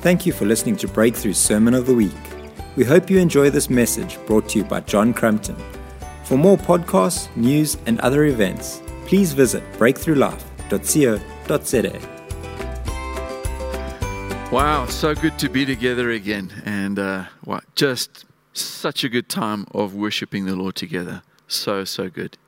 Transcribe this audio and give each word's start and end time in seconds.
Thank 0.00 0.24
you 0.24 0.32
for 0.32 0.46
listening 0.46 0.76
to 0.76 0.88
Breakthru 0.88 1.34
Sermon 1.34 1.74
of 1.74 1.84
the 1.84 1.94
Week. 1.94 2.16
We 2.74 2.84
hope 2.84 3.10
you 3.10 3.18
enjoy 3.18 3.50
this 3.50 3.68
message 3.68 4.18
brought 4.24 4.48
to 4.48 4.58
you 4.58 4.64
by 4.64 4.80
John 4.80 5.12
Crumpton. 5.12 5.56
For 6.24 6.38
more 6.38 6.56
podcasts, 6.56 7.28
news, 7.36 7.76
and 7.84 8.00
other 8.00 8.24
events, 8.24 8.80
please 9.04 9.34
visit 9.34 9.62
breakthrulife.co.za. 9.74 12.00
Wow, 14.50 14.86
so 14.86 15.14
good 15.14 15.38
to 15.38 15.50
be 15.50 15.66
together 15.66 16.10
again, 16.10 16.50
and 16.64 16.98
uh, 16.98 17.26
wow, 17.44 17.60
just 17.74 18.24
such 18.54 19.04
a 19.04 19.10
good 19.10 19.28
time 19.28 19.66
of 19.72 19.94
worshiping 19.94 20.46
the 20.46 20.56
Lord 20.56 20.76
together. 20.76 21.20
So, 21.46 21.84
so 21.84 22.08
good. 22.08 22.38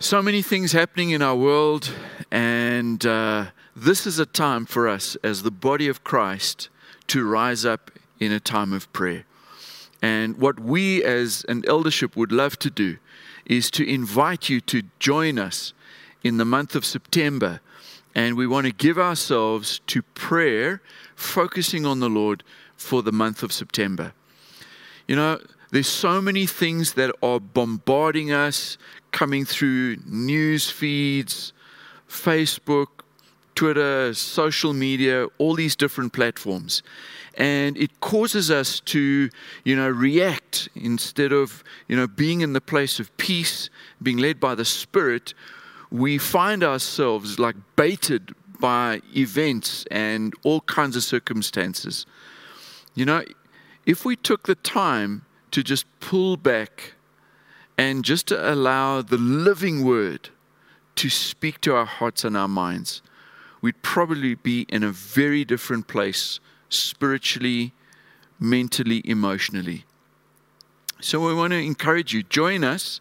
So 0.00 0.22
many 0.22 0.42
things 0.42 0.72
happening 0.72 1.10
in 1.10 1.22
our 1.22 1.36
world, 1.36 1.92
and 2.32 3.06
uh, 3.06 3.50
this 3.84 4.06
is 4.06 4.18
a 4.18 4.26
time 4.26 4.66
for 4.66 4.88
us 4.88 5.16
as 5.22 5.42
the 5.42 5.50
body 5.50 5.88
of 5.88 6.02
Christ 6.02 6.68
to 7.08 7.28
rise 7.28 7.64
up 7.64 7.90
in 8.18 8.32
a 8.32 8.40
time 8.40 8.72
of 8.72 8.92
prayer. 8.92 9.24
And 10.02 10.36
what 10.38 10.60
we 10.60 11.02
as 11.04 11.44
an 11.48 11.64
eldership 11.66 12.16
would 12.16 12.32
love 12.32 12.58
to 12.60 12.70
do 12.70 12.98
is 13.46 13.70
to 13.72 13.88
invite 13.88 14.48
you 14.48 14.60
to 14.62 14.82
join 14.98 15.38
us 15.38 15.72
in 16.22 16.36
the 16.36 16.44
month 16.44 16.74
of 16.74 16.84
September. 16.84 17.60
And 18.14 18.36
we 18.36 18.46
want 18.46 18.66
to 18.66 18.72
give 18.72 18.98
ourselves 18.98 19.80
to 19.86 20.02
prayer, 20.02 20.82
focusing 21.14 21.86
on 21.86 22.00
the 22.00 22.10
Lord 22.10 22.42
for 22.76 23.02
the 23.02 23.12
month 23.12 23.42
of 23.42 23.52
September. 23.52 24.12
You 25.06 25.16
know, 25.16 25.40
there's 25.70 25.88
so 25.88 26.20
many 26.20 26.46
things 26.46 26.94
that 26.94 27.14
are 27.22 27.40
bombarding 27.40 28.32
us 28.32 28.76
coming 29.12 29.44
through 29.44 29.98
news 30.06 30.68
feeds, 30.68 31.52
Facebook, 32.08 32.97
Twitter, 33.58 34.14
social 34.14 34.72
media, 34.72 35.26
all 35.38 35.56
these 35.56 35.74
different 35.74 36.12
platforms. 36.12 36.80
And 37.34 37.76
it 37.76 37.98
causes 37.98 38.52
us 38.52 38.78
to, 38.94 39.30
you 39.64 39.74
know, 39.74 39.88
react 39.88 40.68
instead 40.76 41.32
of, 41.32 41.64
you 41.88 41.96
know, 41.96 42.06
being 42.06 42.40
in 42.40 42.52
the 42.52 42.60
place 42.60 43.00
of 43.00 43.16
peace, 43.16 43.68
being 44.00 44.18
led 44.18 44.38
by 44.38 44.54
the 44.54 44.64
Spirit. 44.64 45.34
We 45.90 46.18
find 46.18 46.62
ourselves 46.62 47.40
like 47.40 47.56
baited 47.74 48.32
by 48.60 49.02
events 49.16 49.86
and 49.90 50.34
all 50.44 50.60
kinds 50.60 50.94
of 50.94 51.02
circumstances. 51.02 52.06
You 52.94 53.06
know, 53.06 53.24
if 53.86 54.04
we 54.04 54.14
took 54.14 54.46
the 54.46 54.54
time 54.54 55.24
to 55.50 55.64
just 55.64 55.84
pull 55.98 56.36
back 56.36 56.92
and 57.76 58.04
just 58.04 58.28
to 58.28 58.52
allow 58.54 59.02
the 59.02 59.18
living 59.18 59.84
word 59.84 60.28
to 60.94 61.10
speak 61.10 61.60
to 61.62 61.74
our 61.74 61.86
hearts 61.86 62.22
and 62.22 62.36
our 62.36 62.46
minds, 62.46 63.02
we'd 63.60 63.82
probably 63.82 64.34
be 64.34 64.66
in 64.68 64.82
a 64.82 64.90
very 64.90 65.44
different 65.44 65.88
place 65.88 66.40
spiritually, 66.68 67.72
mentally, 68.38 69.02
emotionally. 69.04 69.84
So 71.00 71.24
we 71.26 71.34
want 71.34 71.52
to 71.52 71.58
encourage 71.58 72.12
you, 72.12 72.22
join 72.22 72.64
us 72.64 73.00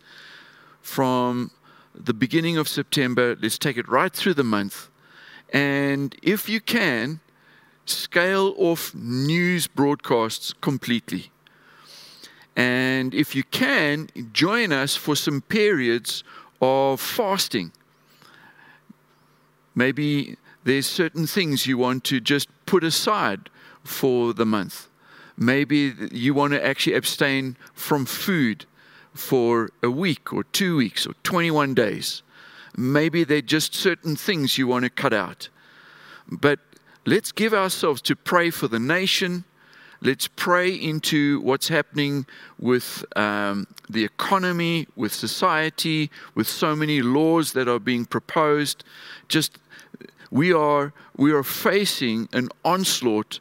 from 0.81 1.51
the 1.95 2.13
beginning 2.13 2.57
of 2.57 2.67
September. 2.67 3.35
Let's 3.41 3.57
take 3.57 3.77
it 3.77 3.87
right 3.87 4.13
through 4.13 4.35
the 4.35 4.43
month. 4.43 4.89
And 5.51 6.15
if 6.21 6.47
you 6.47 6.61
can, 6.61 7.19
scale 7.85 8.53
off 8.57 8.93
news 8.93 9.67
broadcasts 9.67 10.53
completely. 10.53 11.31
And 12.55 13.13
if 13.13 13.35
you 13.35 13.43
can, 13.43 14.09
join 14.33 14.71
us 14.71 14.95
for 14.95 15.15
some 15.15 15.41
periods 15.41 16.23
of 16.61 16.99
fasting. 16.99 17.71
Maybe 19.75 20.37
there's 20.67 20.85
certain 20.85 21.25
things 21.25 21.65
you 21.65 21.77
want 21.77 22.03
to 22.03 22.19
just 22.19 22.49
put 22.65 22.83
aside 22.83 23.49
for 23.85 24.33
the 24.33 24.45
month. 24.45 24.89
Maybe 25.37 25.93
you 26.11 26.33
want 26.33 26.51
to 26.51 26.65
actually 26.65 26.95
abstain 26.95 27.55
from 27.73 28.05
food 28.05 28.65
for 29.13 29.69
a 29.81 29.89
week 29.89 30.33
or 30.33 30.43
two 30.43 30.75
weeks 30.75 31.07
or 31.07 31.13
21 31.23 31.73
days. 31.73 32.21
Maybe 32.75 33.23
there 33.23 33.37
are 33.37 33.41
just 33.41 33.75
certain 33.75 34.17
things 34.17 34.57
you 34.57 34.67
want 34.67 34.83
to 34.83 34.89
cut 34.89 35.13
out. 35.13 35.47
But 36.29 36.59
let's 37.05 37.31
give 37.31 37.53
ourselves 37.53 38.01
to 38.01 38.17
pray 38.17 38.49
for 38.49 38.67
the 38.67 38.79
nation. 38.79 39.45
Let's 40.01 40.27
pray 40.27 40.73
into 40.73 41.39
what's 41.41 41.69
happening 41.69 42.25
with 42.59 43.05
um, 43.15 43.67
the 43.89 44.03
economy, 44.03 44.87
with 44.97 45.13
society, 45.13 46.11
with 46.35 46.47
so 46.47 46.75
many 46.75 47.01
laws 47.01 47.53
that 47.53 47.69
are 47.69 47.79
being 47.79 48.05
proposed. 48.05 48.83
Just 49.29 49.59
we 50.31 50.53
are, 50.53 50.93
we 51.15 51.31
are 51.31 51.43
facing 51.43 52.27
an 52.33 52.49
onslaught 52.63 53.39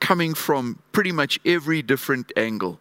coming 0.00 0.34
from 0.34 0.78
pretty 0.92 1.12
much 1.12 1.38
every 1.44 1.82
different 1.82 2.32
angle. 2.36 2.80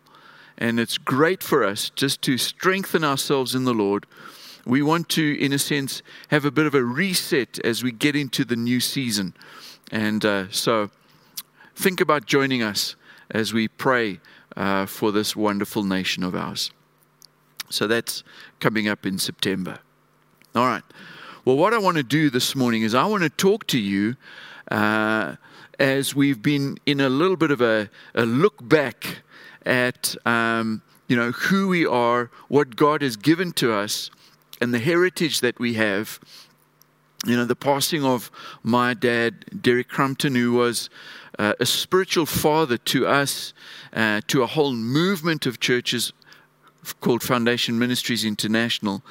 And 0.57 0.79
it's 0.79 0.97
great 0.97 1.41
for 1.41 1.63
us 1.63 1.89
just 1.89 2.21
to 2.23 2.37
strengthen 2.37 3.03
ourselves 3.03 3.55
in 3.55 3.63
the 3.63 3.73
Lord. 3.73 4.05
We 4.65 4.81
want 4.81 5.09
to, 5.09 5.39
in 5.39 5.53
a 5.53 5.59
sense, 5.59 6.03
have 6.29 6.45
a 6.45 6.51
bit 6.51 6.65
of 6.65 6.75
a 6.75 6.83
reset 6.83 7.59
as 7.65 7.83
we 7.83 7.91
get 7.91 8.15
into 8.15 8.45
the 8.45 8.55
new 8.55 8.79
season. 8.79 9.33
And 9.91 10.23
uh, 10.23 10.51
so 10.51 10.91
think 11.75 11.99
about 11.99 12.25
joining 12.25 12.61
us 12.61 12.95
as 13.31 13.53
we 13.53 13.67
pray 13.67 14.19
uh, 14.55 14.85
for 14.85 15.11
this 15.11 15.35
wonderful 15.35 15.83
nation 15.83 16.23
of 16.23 16.35
ours. 16.35 16.71
So 17.69 17.87
that's 17.87 18.23
coming 18.59 18.87
up 18.87 19.05
in 19.05 19.17
September. 19.17 19.79
All 20.53 20.65
right. 20.65 20.83
Well, 21.43 21.57
what 21.57 21.73
I 21.73 21.79
want 21.79 21.97
to 21.97 22.03
do 22.03 22.29
this 22.29 22.55
morning 22.55 22.83
is 22.83 22.93
I 22.93 23.05
want 23.05 23.23
to 23.23 23.29
talk 23.29 23.65
to 23.67 23.79
you 23.79 24.15
uh, 24.69 25.37
as 25.79 26.13
we've 26.13 26.39
been 26.39 26.77
in 26.85 26.99
a 26.99 27.09
little 27.09 27.35
bit 27.35 27.49
of 27.49 27.61
a, 27.61 27.89
a 28.13 28.27
look 28.27 28.57
back 28.61 29.23
at 29.65 30.15
um, 30.27 30.83
you 31.07 31.15
know 31.15 31.31
who 31.31 31.67
we 31.67 31.83
are, 31.83 32.29
what 32.47 32.75
God 32.75 33.01
has 33.01 33.17
given 33.17 33.53
to 33.53 33.73
us, 33.73 34.11
and 34.61 34.71
the 34.71 34.77
heritage 34.77 35.41
that 35.41 35.57
we 35.57 35.73
have. 35.73 36.19
You 37.25 37.35
know, 37.35 37.45
the 37.45 37.55
passing 37.55 38.05
of 38.05 38.29
my 38.61 38.93
dad, 38.93 39.63
Derek 39.63 39.89
Crumpton, 39.89 40.35
who 40.35 40.53
was 40.53 40.91
uh, 41.39 41.53
a 41.59 41.65
spiritual 41.65 42.27
father 42.27 42.77
to 42.77 43.07
us, 43.07 43.53
uh, 43.93 44.21
to 44.27 44.43
a 44.43 44.47
whole 44.47 44.73
movement 44.73 45.47
of 45.47 45.59
churches 45.59 46.13
called 46.99 47.23
Foundation 47.23 47.77
Ministries 47.77 48.25
International. 48.25 49.03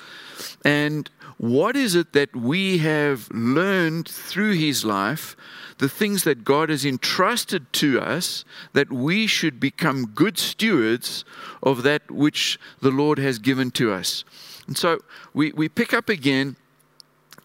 And 0.64 1.10
what 1.38 1.74
is 1.74 1.94
it 1.94 2.12
that 2.12 2.36
we 2.36 2.78
have 2.78 3.28
learned 3.30 4.06
through 4.06 4.52
his 4.52 4.84
life, 4.84 5.36
the 5.78 5.88
things 5.88 6.24
that 6.24 6.44
God 6.44 6.68
has 6.68 6.84
entrusted 6.84 7.72
to 7.74 7.98
us, 8.00 8.44
that 8.74 8.92
we 8.92 9.26
should 9.26 9.58
become 9.58 10.06
good 10.06 10.36
stewards 10.36 11.24
of 11.62 11.82
that 11.82 12.10
which 12.10 12.58
the 12.80 12.90
Lord 12.90 13.18
has 13.18 13.38
given 13.38 13.70
to 13.72 13.90
us. 13.90 14.24
And 14.66 14.76
so 14.76 14.98
we, 15.32 15.52
we 15.52 15.68
pick 15.68 15.94
up 15.94 16.08
again 16.10 16.56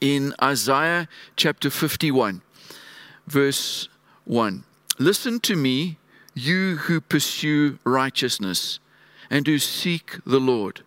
in 0.01 0.33
Isaiah 0.43 1.07
chapter 1.37 1.69
51, 1.69 2.41
verse 3.27 3.87
1. 4.25 4.63
Listen 4.99 5.39
to 5.39 5.55
me, 5.55 5.97
you 6.33 6.75
who 6.75 6.99
pursue 6.99 7.79
righteousness 7.85 8.79
and 9.29 9.45
who 9.47 9.59
seek 9.59 10.17
the 10.25 10.39
Lord. 10.39 10.81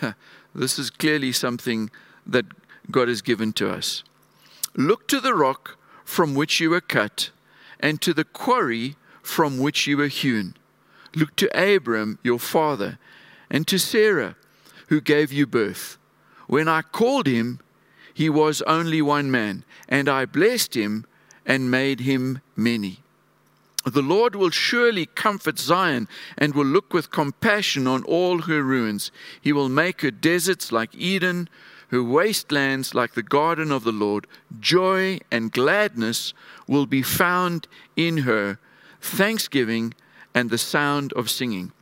this 0.54 0.78
is 0.78 0.90
clearly 0.90 1.32
something 1.32 1.90
that 2.26 2.46
God 2.90 3.08
has 3.08 3.22
given 3.22 3.52
to 3.54 3.70
us. 3.70 4.04
Look 4.74 5.08
to 5.08 5.20
the 5.20 5.34
rock 5.34 5.76
from 6.04 6.34
which 6.34 6.60
you 6.60 6.70
were 6.70 6.80
cut, 6.80 7.30
and 7.80 8.00
to 8.00 8.14
the 8.14 8.24
quarry 8.24 8.96
from 9.22 9.58
which 9.58 9.86
you 9.86 9.96
were 9.96 10.08
hewn. 10.08 10.54
Look 11.14 11.36
to 11.36 11.74
Abram, 11.74 12.18
your 12.22 12.38
father, 12.38 12.98
and 13.50 13.66
to 13.68 13.78
Sarah, 13.78 14.36
who 14.88 15.00
gave 15.00 15.32
you 15.32 15.46
birth. 15.46 15.98
When 16.46 16.68
I 16.68 16.82
called 16.82 17.26
him, 17.26 17.60
he 18.14 18.28
was 18.28 18.62
only 18.62 19.02
one 19.02 19.30
man, 19.30 19.64
and 19.88 20.08
I 20.08 20.26
blessed 20.26 20.74
him 20.76 21.06
and 21.46 21.70
made 21.70 22.00
him 22.00 22.40
many. 22.56 23.01
The 23.84 24.02
Lord 24.02 24.36
will 24.36 24.50
surely 24.50 25.06
comfort 25.06 25.58
Zion 25.58 26.08
and 26.38 26.54
will 26.54 26.66
look 26.66 26.92
with 26.92 27.10
compassion 27.10 27.86
on 27.86 28.04
all 28.04 28.42
her 28.42 28.62
ruins. 28.62 29.10
He 29.40 29.52
will 29.52 29.68
make 29.68 30.02
her 30.02 30.10
deserts 30.10 30.70
like 30.70 30.94
Eden, 30.94 31.48
her 31.88 32.02
wastelands 32.02 32.94
like 32.94 33.14
the 33.14 33.22
garden 33.22 33.72
of 33.72 33.84
the 33.84 33.92
Lord. 33.92 34.26
Joy 34.60 35.18
and 35.30 35.52
gladness 35.52 36.32
will 36.68 36.86
be 36.86 37.02
found 37.02 37.66
in 37.96 38.18
her, 38.18 38.58
thanksgiving 39.00 39.94
and 40.34 40.48
the 40.48 40.58
sound 40.58 41.12
of 41.14 41.28
singing. 41.28 41.72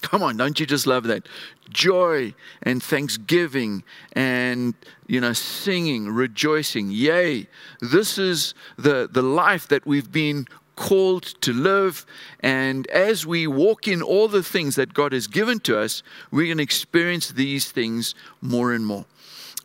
Come 0.00 0.22
on, 0.22 0.36
don't 0.36 0.60
you 0.60 0.66
just 0.66 0.86
love 0.86 1.04
that? 1.04 1.28
Joy 1.68 2.32
and 2.62 2.80
thanksgiving 2.80 3.82
and, 4.12 4.74
you 5.08 5.20
know, 5.20 5.32
singing, 5.32 6.08
rejoicing. 6.08 6.90
Yay. 6.92 7.48
This 7.80 8.16
is 8.16 8.54
the, 8.76 9.08
the 9.10 9.22
life 9.22 9.66
that 9.68 9.84
we've 9.86 10.10
been 10.10 10.46
called 10.78 11.24
to 11.40 11.52
live. 11.52 12.06
And 12.38 12.86
as 12.86 13.26
we 13.26 13.48
walk 13.48 13.88
in 13.88 14.00
all 14.00 14.28
the 14.28 14.44
things 14.44 14.76
that 14.76 14.94
God 14.94 15.12
has 15.12 15.26
given 15.26 15.58
to 15.60 15.76
us, 15.76 16.04
we're 16.30 16.46
going 16.46 16.58
to 16.58 16.62
experience 16.62 17.32
these 17.32 17.70
things 17.72 18.14
more 18.40 18.72
and 18.72 18.86
more. 18.86 19.04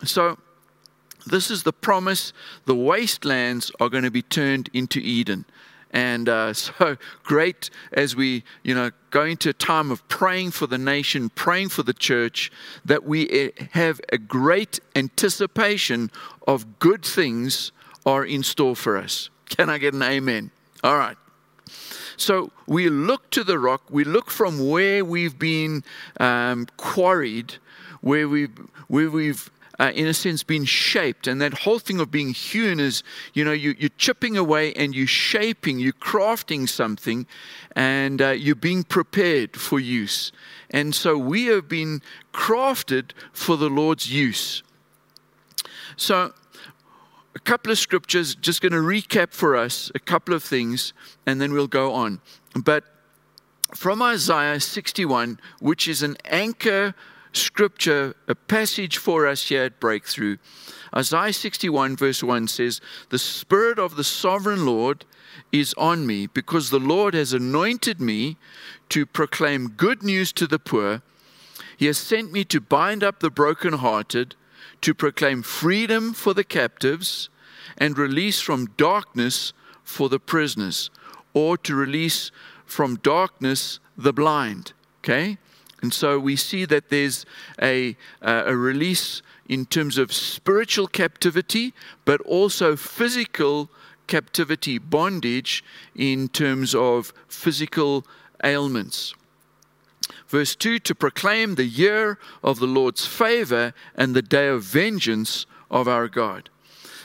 So 0.04 0.39
this 1.27 1.51
is 1.51 1.63
the 1.63 1.71
promise 1.71 2.33
the 2.65 2.75
wastelands 2.75 3.71
are 3.80 3.89
going 3.89 4.04
to 4.04 4.12
be 4.12 4.24
turned 4.24 4.69
into 4.74 5.00
Eden. 5.00 5.45
And 5.92 6.27
uh, 6.27 6.54
so 6.65 6.98
great 7.24 7.69
as 7.92 8.15
we, 8.15 8.44
you 8.63 8.74
know, 8.74 8.89
go 9.12 9.24
into 9.24 9.50
a 9.50 9.54
time 9.54 9.92
of 9.92 10.06
praying 10.07 10.51
for 10.51 10.65
the 10.65 10.80
nation, 10.80 11.30
praying 11.30 11.69
for 11.69 11.83
the 11.83 11.94
church, 11.94 12.51
that 12.83 13.04
we 13.04 13.30
eh, 13.30 13.50
have 13.74 14.01
a 14.12 14.18
great 14.18 14.80
anticipation 14.95 16.10
of 16.48 16.80
good 16.80 17.06
things 17.06 17.71
are 18.04 18.25
in 18.25 18.42
store 18.42 18.75
for 18.75 18.98
us. 18.98 19.30
Can 19.45 19.69
I 19.69 19.77
get 19.77 19.94
an 19.94 20.01
amen? 20.01 20.50
All 20.83 20.97
right. 20.97 21.18
So 22.18 22.51
we 22.68 22.89
look 22.89 23.30
to 23.31 23.44
the 23.44 23.57
rock, 23.57 23.83
we 23.89 24.03
look 24.03 24.30
from 24.30 24.69
where 24.69 25.03
we've 25.03 25.39
been 25.39 25.83
um, 26.19 26.68
quarried, 26.77 27.56
where 28.01 28.30
we've, 28.30 28.51
where 28.88 29.09
we've 29.09 29.50
uh, 29.80 29.91
in 29.95 30.07
a 30.07 30.13
sense, 30.13 30.44
been 30.44 30.65
shaped. 30.65 31.27
And 31.27 31.41
that 31.41 31.53
whole 31.53 31.80
thing 31.80 32.00
of 32.00 32.12
being 32.12 32.33
hewn 32.33 32.80
is, 32.80 33.03
you 33.33 33.44
know, 33.44 33.51
you, 33.51 33.75
you're 33.77 33.89
chipping 33.97 34.38
away 34.38 34.71
and 34.74 34.95
you're 34.95 35.07
shaping, 35.07 35.80
you're 35.80 35.94
crafting 35.94 36.69
something, 36.69 37.25
and 37.75 38.21
uh, 38.21 38.29
you're 38.29 38.56
being 38.56 38.83
prepared 38.83 39.57
for 39.57 39.79
use. 39.79 40.31
And 40.69 40.94
so 40.94 41.18
we 41.18 41.45
have 41.45 41.68
been 41.68 42.01
crafted 42.33 43.12
for 43.31 43.57
the 43.57 43.69
Lord's 43.69 44.12
use. 44.12 44.62
So, 45.97 46.33
a 47.35 47.39
couple 47.39 47.71
of 47.71 47.80
scriptures, 47.80 48.35
just 48.35 48.62
going 48.62 48.74
to 48.74 48.77
recap 48.77 49.33
for 49.33 49.56
us 49.56 49.91
a 49.95 50.00
couple 50.00 50.33
of 50.33 50.44
things, 50.44 50.94
and 51.25 51.41
then 51.41 51.53
we'll 51.53 51.68
go 51.68 51.94
on. 51.94 52.21
But 52.56 52.83
from 53.75 54.01
Isaiah 54.01 54.59
61, 54.59 55.39
which 55.59 55.88
is 55.88 56.03
an 56.03 56.15
anchor 56.25 56.94
scripture, 57.33 58.15
a 58.27 58.35
passage 58.35 58.97
for 58.97 59.27
us 59.27 59.47
here 59.47 59.63
at 59.63 59.80
Breakthru. 59.80 60.38
Isaiah 60.95 61.33
61, 61.33 61.95
verse 61.95 62.24
1 62.24 62.47
says, 62.47 62.80
The 63.09 63.18
Spirit 63.18 63.79
of 63.79 63.95
the 63.95 64.03
sovereign 64.03 64.65
Lord 64.65 65.06
is 65.51 65.74
on 65.75 66.06
me, 66.06 66.27
because 66.27 66.69
the 66.69 66.79
Lord 66.79 67.15
has 67.15 67.33
anointed 67.33 68.00
me 68.00 68.38
to 68.89 69.06
proclaim 69.06 69.69
good 69.69 70.03
news 70.03 70.31
to 70.33 70.45
the 70.45 70.59
poor. 70.59 71.01
He 71.75 71.88
has 71.88 71.97
sent 71.97 72.31
me 72.31 72.44
to 72.45 72.62
bind 72.62 73.03
up 73.03 73.19
the 73.19 73.31
brokenhearted, 73.31 74.36
to 74.81 74.94
proclaim 74.94 75.42
freedom 75.42 76.13
for 76.13 76.33
the 76.33 76.44
captives, 76.44 77.30
and 77.77 77.98
release 77.98 78.39
from 78.39 78.68
darkness 78.77 79.54
for 79.83 80.10
the 80.10 80.19
prisoners, 80.19 80.89
or 81.33 81.57
to 81.57 81.75
release 81.75 82.31
from 82.65 82.95
darkness 82.98 83.80
the 83.98 84.13
blind. 84.13 84.74
Okay? 85.00 85.38
And 85.81 85.94
so 85.94 86.18
we 86.18 86.36
see 86.36 86.65
that 86.65 86.89
there's 86.89 87.25
a, 87.62 87.98
uh, 88.21 88.44
a 88.45 88.56
release 88.56 89.21
in 89.50 89.65
terms 89.65 89.98
of 89.98 90.13
spiritual 90.13 90.88
captivity, 90.88 91.74
but 92.06 92.21
also 92.21 92.77
physical 92.77 93.69
captivity, 94.07 94.77
bondage 94.77 95.63
in 95.95 96.30
terms 96.30 96.74
of 96.74 97.13
physical 97.27 98.06
ailments. 98.44 99.13
Verse 100.33 100.56
2 100.56 100.80
to 100.80 100.95
proclaim 100.95 101.53
the 101.53 101.63
year 101.63 102.18
of 102.44 102.57
the 102.57 102.65
Lord's 102.65 103.06
favor 103.06 103.71
and 103.94 104.15
the 104.15 104.24
day 104.24 104.47
of 104.47 104.63
vengeance 104.63 105.45
of 105.69 105.88
our 105.88 106.07
God. 106.07 106.50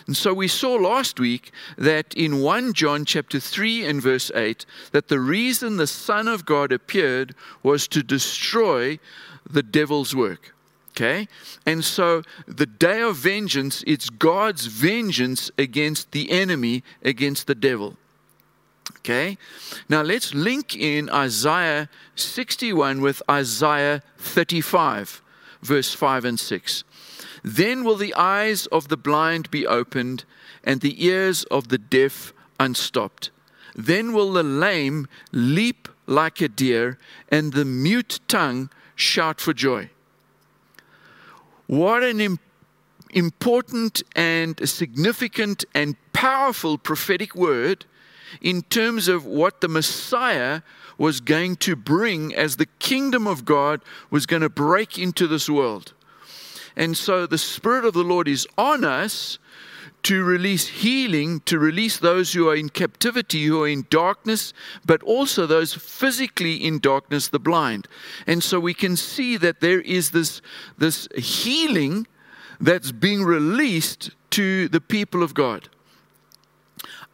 And 0.07 0.17
so 0.17 0.33
we 0.33 0.49
saw 0.49 0.77
last 0.77 1.21
week 1.21 1.53
that 1.77 2.15
in 2.15 2.41
1 2.41 2.73
John 2.73 3.05
chapter 3.05 3.39
3 3.39 3.85
and 3.85 4.01
verse 4.01 4.31
8 4.35 4.65
that 4.93 5.09
the 5.09 5.21
reason 5.21 5.77
the 5.77 5.87
Son 5.87 6.27
of 6.27 6.47
God 6.47 6.73
appeared 6.73 7.35
was 7.63 7.87
to 7.89 8.03
destroy 8.03 8.99
the 9.45 9.63
devil's 9.63 10.17
work. 10.17 10.55
Okay? 10.97 11.29
And 11.67 11.85
so 11.85 12.23
the 12.47 12.65
day 12.65 13.03
of 13.03 13.17
vengeance, 13.17 13.85
it's 13.87 14.09
God's 14.09 14.65
vengeance 14.65 15.51
against 15.59 16.13
the 16.13 16.31
enemy, 16.31 16.83
against 17.03 17.47
the 17.47 17.55
devil. 17.55 17.99
Okay? 18.97 19.39
Now 19.89 20.03
let's 20.03 20.35
link 20.35 20.77
in 20.77 21.09
Isaiah 21.11 21.89
61 22.17 23.01
with 23.01 23.23
Isaiah 23.31 24.03
35, 24.19 25.23
verse 25.63 25.95
5 25.95 26.25
and 26.25 26.41
6. 26.41 26.85
Then 27.43 27.85
will 27.85 27.97
the 27.97 28.15
eyes 28.15 28.67
of 28.67 28.89
the 28.89 28.97
blind 28.97 29.51
be 29.51 29.67
opened, 29.67 30.25
and 30.65 30.81
the 30.81 31.05
ears 31.05 31.45
of 31.45 31.69
the 31.69 31.79
deaf 31.79 32.33
unstopped. 32.59 33.31
Then 33.75 34.13
will 34.13 34.33
the 34.33 34.43
lame 34.43 35.07
leap 35.33 35.89
like 36.07 36.41
a 36.41 36.49
deer, 36.49 36.99
and 37.31 37.53
the 37.53 37.65
mute 37.65 38.21
tongue 38.29 38.71
shout 38.97 39.41
for 39.41 39.53
joy. 39.53 39.91
What 41.67 42.03
an 42.03 42.21
Im- 42.21 42.41
important 43.11 44.03
and 44.17 44.69
significant 44.69 45.65
and 45.75 45.97
powerful 46.13 46.79
prophetic 46.79 47.35
word 47.35 47.87
in 48.41 48.63
terms 48.63 49.09
of 49.09 49.25
what 49.25 49.61
the 49.61 49.69
Messiah 49.69 50.63
was 50.97 51.21
going 51.21 51.57
to 51.57 51.77
bring 51.77 52.35
as 52.35 52.57
the 52.57 52.67
kingdom 52.79 53.27
of 53.27 53.45
God 53.45 53.81
was 54.11 54.27
going 54.27 54.43
to 54.43 54.49
break 54.49 54.99
into 54.99 55.27
this 55.27 55.49
world. 55.49 55.95
And 56.77 56.97
so 56.97 57.27
the 57.27 57.39
Spirit 57.39 57.85
of 57.85 57.95
the 57.95 58.05
Lord 58.05 58.29
is 58.29 58.47
on 58.57 58.85
us 58.85 59.39
to 60.05 60.23
release 60.25 60.69
healing, 60.69 61.41
to 61.41 61.59
release 61.59 61.99
those 61.99 62.33
who 62.33 62.49
are 62.49 62.55
in 62.55 62.69
captivity, 62.69 63.45
who 63.45 63.63
are 63.63 63.69
in 63.69 63.87
darkness, 63.91 64.53
but 64.87 65.03
also 65.03 65.47
those 65.47 65.75
physically 65.75 66.55
in 66.55 66.79
darkness, 66.79 67.29
the 67.29 67.39
blind. 67.41 67.89
And 68.27 68.43
so 68.43 68.61
we 68.61 68.75
can 68.75 68.97
see 68.97 69.37
that 69.39 69.61
there 69.61 69.81
is 69.81 70.13
this, 70.13 70.41
this 70.79 71.09
healing 71.17 72.07
that's 72.61 72.93
being 72.93 73.25
released 73.25 74.11
to 74.31 74.69
the 74.69 74.81
people 74.81 75.23
of 75.23 75.35
God. 75.35 75.69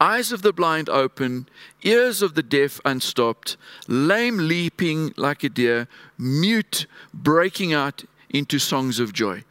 Eyes 0.00 0.32
of 0.32 0.43
the 0.43 0.52
blind 0.52 0.88
open, 0.88 1.49
ears 1.82 2.20
of 2.20 2.35
the 2.35 2.43
deaf 2.43 2.81
unstopped, 2.85 3.56
lame 3.87 4.49
leaping 4.49 5.14
like 5.17 5.44
a 5.44 5.49
deer, 5.49 5.88
mute 6.19 6.87
breaking 7.12 7.73
out 7.73 8.05
into 8.29 8.58
songs 8.58 8.99
of 8.99 9.12
joy. 9.12 9.44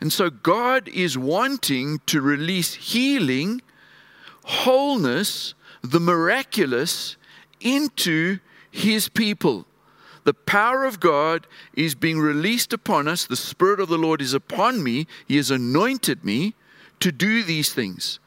And 0.00 0.12
so 0.12 0.30
God 0.30 0.88
is 0.88 1.18
wanting 1.18 2.00
to 2.06 2.20
release 2.22 2.74
healing, 2.74 3.60
wholeness, 4.44 5.54
the 5.82 6.00
miraculous 6.00 7.16
into 7.60 8.38
his 8.70 9.08
people. 9.08 9.66
The 10.24 10.34
power 10.34 10.84
of 10.84 11.00
God 11.00 11.46
is 11.74 11.94
being 11.94 12.18
released 12.18 12.72
upon 12.72 13.08
us. 13.08 13.26
The 13.26 13.36
Spirit 13.36 13.80
of 13.80 13.88
the 13.88 13.98
Lord 13.98 14.22
is 14.22 14.34
upon 14.34 14.82
me. 14.82 15.06
He 15.26 15.36
has 15.36 15.50
anointed 15.50 16.24
me 16.24 16.54
to 17.00 17.10
do 17.10 17.42
these 17.42 17.72
things. 17.72 18.20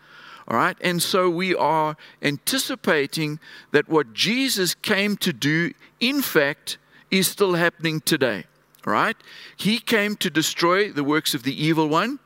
All 0.47 0.57
right. 0.57 0.77
And 0.81 1.01
so 1.01 1.29
we 1.29 1.55
are 1.55 1.95
anticipating 2.21 3.39
that 3.71 3.87
what 3.87 4.13
Jesus 4.13 4.75
came 4.75 5.17
to 5.17 5.31
do, 5.31 5.73
in 5.99 6.21
fact, 6.21 6.77
is 7.11 7.27
still 7.27 7.53
happening 7.53 8.01
today 8.01 8.45
right? 8.85 9.17
He 9.55 9.79
came 9.79 10.15
to 10.17 10.29
destroy 10.29 10.91
the 10.91 11.03
works 11.03 11.33
of 11.33 11.43
the 11.43 11.53
evil 11.53 11.87
one. 11.87 12.19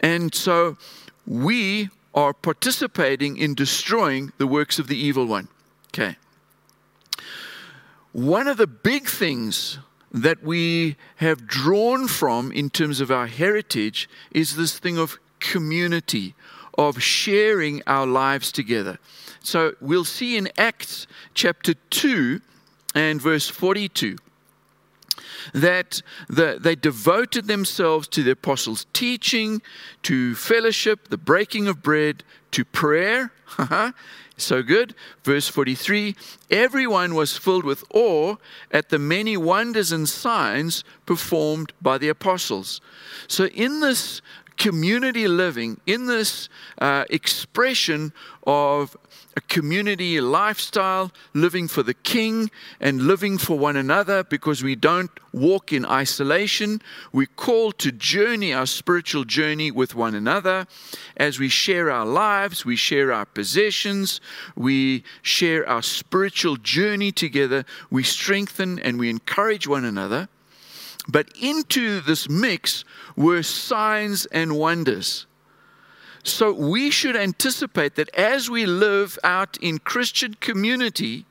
And 0.00 0.34
so 0.34 0.76
we 1.26 1.90
are 2.14 2.32
participating 2.32 3.36
in 3.36 3.54
destroying 3.54 4.32
the 4.38 4.46
works 4.46 4.78
of 4.78 4.88
the 4.88 4.96
evil 4.96 5.26
one. 5.26 5.48
Okay. 5.88 6.16
One 8.12 8.48
of 8.48 8.56
the 8.56 8.66
big 8.66 9.08
things 9.08 9.78
that 10.10 10.42
we 10.42 10.96
have 11.16 11.46
drawn 11.46 12.08
from 12.08 12.50
in 12.52 12.70
terms 12.70 13.00
of 13.00 13.10
our 13.10 13.26
heritage 13.26 14.08
is 14.32 14.56
this 14.56 14.78
thing 14.78 14.98
of 14.98 15.18
community, 15.38 16.34
of 16.78 17.02
sharing 17.02 17.82
our 17.86 18.06
lives 18.06 18.52
together. 18.52 18.98
So 19.40 19.74
we'll 19.80 20.04
see 20.04 20.36
in 20.36 20.48
Acts 20.56 21.06
chapter 21.34 21.74
2 21.74 22.40
and 22.94 23.20
verse 23.20 23.48
42 23.48 24.16
that 25.54 26.02
the, 26.28 26.58
they 26.60 26.74
devoted 26.74 27.46
themselves 27.46 28.08
to 28.08 28.22
the 28.22 28.32
apostles' 28.32 28.86
teaching, 28.92 29.62
to 30.02 30.34
fellowship, 30.34 31.08
the 31.08 31.18
breaking 31.18 31.68
of 31.68 31.82
bread, 31.82 32.24
to 32.50 32.64
prayer. 32.64 33.32
so 34.36 34.62
good. 34.62 34.94
Verse 35.24 35.48
43 35.48 36.14
Everyone 36.50 37.14
was 37.14 37.36
filled 37.36 37.64
with 37.64 37.84
awe 37.94 38.36
at 38.70 38.88
the 38.88 38.98
many 38.98 39.36
wonders 39.36 39.92
and 39.92 40.08
signs 40.08 40.84
performed 41.06 41.72
by 41.80 41.98
the 41.98 42.08
apostles. 42.08 42.80
So, 43.26 43.46
in 43.46 43.80
this 43.80 44.20
community 44.58 45.28
living, 45.28 45.80
in 45.86 46.06
this 46.06 46.48
uh, 46.78 47.04
expression 47.08 48.12
of 48.46 48.96
a 49.36 49.40
community 49.42 50.20
lifestyle, 50.20 51.12
living 51.32 51.68
for 51.68 51.84
the 51.84 51.94
King 51.94 52.50
and 52.80 53.02
living 53.02 53.38
for 53.38 53.56
one 53.56 53.76
another 53.76 54.24
because 54.24 54.64
we 54.64 54.74
don't 54.74 55.10
walk 55.32 55.72
in 55.72 55.86
isolation. 55.86 56.82
We're 57.12 57.34
called 57.36 57.78
to 57.78 57.92
journey 57.92 58.52
our 58.52 58.66
spiritual 58.66 59.24
journey 59.24 59.70
with 59.70 59.94
one 59.94 60.16
another. 60.16 60.66
As 61.16 61.38
we 61.38 61.48
share 61.48 61.88
our 61.88 62.06
lives, 62.06 62.64
we 62.64 62.74
share 62.74 63.12
our 63.12 63.26
possessions, 63.26 64.20
we 64.56 65.04
share 65.22 65.68
our 65.68 65.82
spiritual 65.82 66.56
journey 66.56 67.12
together, 67.12 67.64
we 67.90 68.02
strengthen 68.02 68.80
and 68.80 68.98
we 68.98 69.08
encourage 69.08 69.68
one 69.68 69.84
another. 69.84 70.28
But 71.08 71.30
into 71.40 72.00
this 72.00 72.28
mix 72.28 72.84
were 73.16 73.42
signs 73.42 74.26
and 74.26 74.58
wonders. 74.58 75.26
So 76.22 76.52
we 76.52 76.90
should 76.90 77.16
anticipate 77.16 77.94
that 77.94 78.14
as 78.14 78.50
we 78.50 78.66
live 78.66 79.18
out 79.24 79.56
in 79.58 79.78
Christian 79.78 80.34
community, 80.34 81.24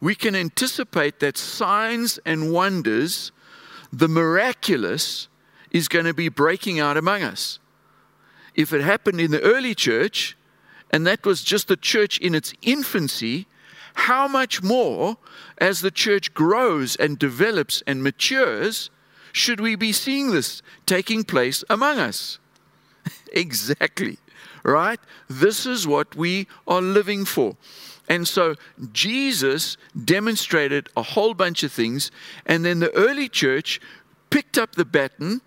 we 0.00 0.14
can 0.14 0.34
anticipate 0.34 1.20
that 1.20 1.36
signs 1.36 2.18
and 2.24 2.52
wonders, 2.52 3.32
the 3.92 4.08
miraculous, 4.08 5.28
is 5.70 5.88
going 5.88 6.06
to 6.06 6.14
be 6.14 6.28
breaking 6.28 6.80
out 6.80 6.96
among 6.96 7.22
us. 7.22 7.58
If 8.54 8.72
it 8.72 8.80
happened 8.80 9.20
in 9.20 9.32
the 9.32 9.42
early 9.42 9.74
church, 9.74 10.36
and 10.90 11.06
that 11.06 11.26
was 11.26 11.42
just 11.42 11.68
the 11.68 11.76
church 11.76 12.18
in 12.18 12.34
its 12.34 12.54
infancy, 12.62 13.46
how 13.94 14.28
much 14.28 14.62
more 14.62 15.18
as 15.58 15.80
the 15.80 15.90
church 15.90 16.32
grows 16.34 16.96
and 16.96 17.18
develops 17.18 17.82
and 17.86 18.02
matures 18.02 18.90
should 19.34 19.58
we 19.58 19.74
be 19.74 19.90
seeing 19.90 20.30
this 20.30 20.62
taking 20.86 21.24
place 21.24 21.64
among 21.68 21.98
us? 21.98 22.38
exactly, 23.32 24.18
right? 24.62 25.00
This 25.28 25.66
is 25.66 25.88
what 25.88 26.14
we 26.14 26.46
are 26.68 26.80
living 26.80 27.24
for. 27.24 27.56
And 28.08 28.28
so 28.28 28.54
Jesus 28.92 29.76
demonstrated 30.04 30.88
a 30.96 31.02
whole 31.02 31.34
bunch 31.34 31.64
of 31.64 31.72
things, 31.72 32.12
and 32.46 32.64
then 32.64 32.78
the 32.78 32.94
early 32.94 33.28
church 33.28 33.80
picked 34.30 34.56
up 34.56 34.76
the 34.76 34.84
baton 34.84 35.40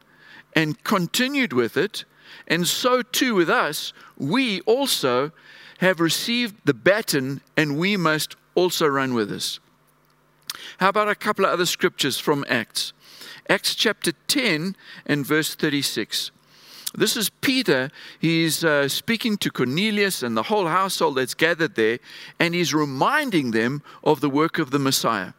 and 0.54 0.84
continued 0.84 1.54
with 1.54 1.78
it. 1.78 2.04
And 2.46 2.68
so 2.68 3.02
too 3.02 3.36
with 3.36 3.50
us, 3.50 3.94
we 4.18 4.60
also 4.62 5.32
have 5.78 6.02
received 6.02 6.56
the 6.66 6.74
baton 6.74 7.40
and 7.56 7.78
we 7.78 7.96
must 7.96 8.36
also 8.54 8.86
run 8.86 9.14
with 9.14 9.30
this. 9.30 9.62
How 10.80 10.90
about 10.90 11.08
a 11.08 11.16
couple 11.16 11.46
of 11.46 11.52
other 11.52 11.66
scriptures 11.66 12.20
from 12.20 12.44
Acts? 12.50 12.92
Acts 13.50 13.76
chapter 13.76 14.12
10 14.28 14.76
and 15.06 15.26
verse 15.26 15.56
36. 15.56 16.32
This 16.96 17.18
is 17.18 17.30
Peter. 17.30 17.92
He's 18.20 18.64
uh, 18.64 18.88
speaking 18.88 19.38
to 19.38 19.52
Cornelius 19.52 20.24
and 20.24 20.36
the 20.36 20.44
whole 20.44 20.68
household 20.68 21.18
that's 21.18 21.34
gathered 21.34 21.76
there, 21.76 22.00
and 22.40 22.56
he's 22.56 22.74
reminding 22.74 23.52
them 23.52 23.84
of 24.04 24.22
the 24.22 24.30
work 24.30 24.58
of 24.58 24.72
the 24.72 24.80
Messiah. 24.80 25.34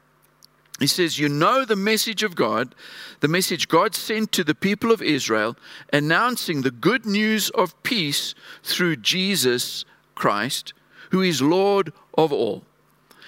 He 0.79 0.87
says, 0.87 1.19
You 1.19 1.29
know 1.29 1.65
the 1.65 1.75
message 1.75 2.23
of 2.23 2.37
God, 2.37 2.75
the 3.21 3.29
message 3.29 3.69
God 3.69 3.95
sent 3.95 4.31
to 4.33 4.45
the 4.45 4.55
people 4.55 4.93
of 4.93 5.03
Israel, 5.03 5.57
announcing 5.93 6.63
the 6.63 6.71
good 6.71 7.05
news 7.05 7.51
of 7.51 7.81
peace 7.83 8.35
through 8.63 8.97
Jesus 8.97 9.85
Christ, 10.15 10.73
who 11.11 11.23
is 11.23 11.43
Lord 11.43 11.93
of 12.17 12.33
all. 12.33 12.63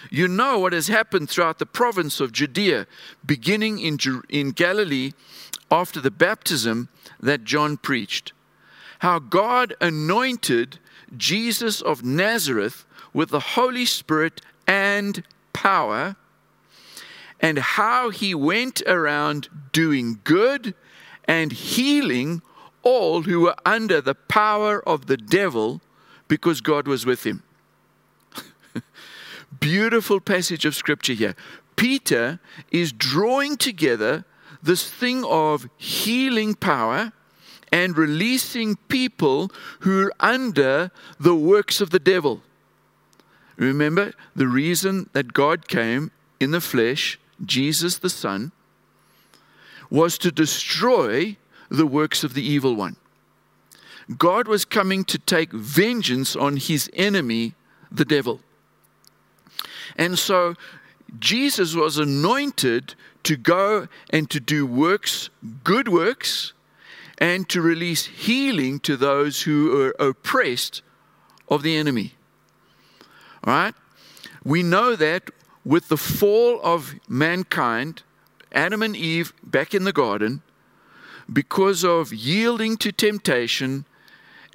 You 0.09 0.29
know 0.29 0.59
what 0.59 0.73
has 0.73 0.89
happened 0.89 1.29
throughout 1.29 1.59
the 1.59 1.67
province 1.67 2.21
of 2.21 2.33
Judea, 2.33 2.87
beginning 3.25 3.79
in, 3.79 3.99
in 4.29 4.53
Galilee 4.53 5.13
after 5.71 6.01
the 6.01 6.11
baptism 6.11 6.89
that 7.21 7.45
John 7.45 7.77
preached. 7.77 8.33
How 9.01 9.19
God 9.19 9.75
anointed 9.81 10.79
Jesus 11.17 11.81
of 11.81 12.05
Nazareth 12.05 12.85
with 13.13 13.31
the 13.31 13.41
Holy 13.41 13.85
Spirit 13.85 14.41
and 14.67 15.23
power, 15.53 16.17
and 17.41 17.59
how 17.59 18.11
he 18.11 18.35
went 18.35 18.83
around 18.87 19.49
doing 19.73 20.21
good 20.25 20.75
and 21.25 21.53
healing 21.53 22.43
all 22.83 23.23
who 23.23 23.41
were 23.41 23.57
under 23.65 24.01
the 24.01 24.15
power 24.15 24.87
of 24.87 25.07
the 25.07 25.17
devil 25.17 25.81
because 26.29 26.61
God 26.61 26.87
was 26.87 27.05
with 27.05 27.25
him. 27.25 27.43
Beautiful 29.61 30.21
passage 30.21 30.65
of 30.65 30.75
scripture 30.75 31.13
here. 31.13 31.37
Peter 31.77 32.41
is 32.71 32.93
drawing 32.93 33.57
together 33.57 34.25
this 34.63 34.91
thing 34.91 35.25
of 35.25 35.69
healing 35.77 36.55
power 36.55 37.13
and 37.73 37.97
releasing 37.97 38.77
people 38.89 39.51
who 39.81 40.07
are 40.07 40.13
under 40.21 40.91
the 41.19 41.35
works 41.35 41.81
of 41.81 41.91
the 41.91 41.99
devil. 41.99 42.43
Remember 43.57 44.13
the 44.35 44.49
reason 44.49 45.09
that 45.13 45.33
God 45.33 45.69
came 45.69 46.11
in 46.41 46.51
the 46.51 46.61
flesh, 46.61 47.19
Jesus 47.45 47.99
the 47.99 48.11
Son, 48.11 48.53
was 49.91 50.19
to 50.19 50.31
destroy 50.31 51.37
the 51.69 51.87
works 51.87 52.25
of 52.25 52.35
the 52.35 52.43
evil 52.43 52.75
one. 52.75 52.97
God 54.17 54.49
was 54.49 54.65
coming 54.65 55.05
to 55.05 55.19
take 55.19 55.53
vengeance 55.53 56.35
on 56.35 56.57
his 56.57 56.91
enemy, 56.95 57.55
the 57.93 58.05
devil. 58.05 58.41
And 59.97 60.19
so 60.19 60.55
Jesus 61.19 61.75
was 61.75 61.99
anointed 61.99 62.95
to 63.25 63.37
go 63.37 63.89
and 64.11 64.31
to 64.31 64.41
do 64.41 64.67
works, 64.67 65.31
good 65.65 65.89
works, 65.89 66.53
and 67.19 67.49
to 67.51 67.61
release 67.61 68.07
healing 68.07 68.81
to 68.81 68.97
those 68.97 69.43
who 69.43 69.81
are 69.83 69.95
oppressed 69.99 70.83
of 71.49 71.63
the 71.63 71.77
enemy. 71.77 72.15
All 73.45 73.53
right? 73.53 73.75
We 74.45 74.63
know 74.63 74.97
that 74.97 75.31
with 75.65 75.89
the 75.89 75.99
fall 75.99 76.61
of 76.63 76.95
mankind, 77.09 78.03
Adam 78.53 78.83
and 78.83 78.97
Eve 78.97 79.35
back 79.45 79.75
in 79.75 79.85
the 79.85 79.93
garden, 79.93 80.43
because 81.31 81.85
of 81.85 82.13
yielding 82.13 82.77
to 82.79 82.91
temptation 82.91 83.85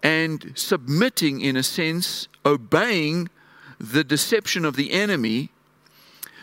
and 0.02 0.52
submitting, 0.56 1.42
in 1.42 1.56
a 1.56 1.64
sense, 1.64 2.28
obeying 2.46 3.30
the 3.80 4.04
deception 4.04 4.66
of 4.66 4.76
the 4.76 4.92
enemy, 4.92 5.50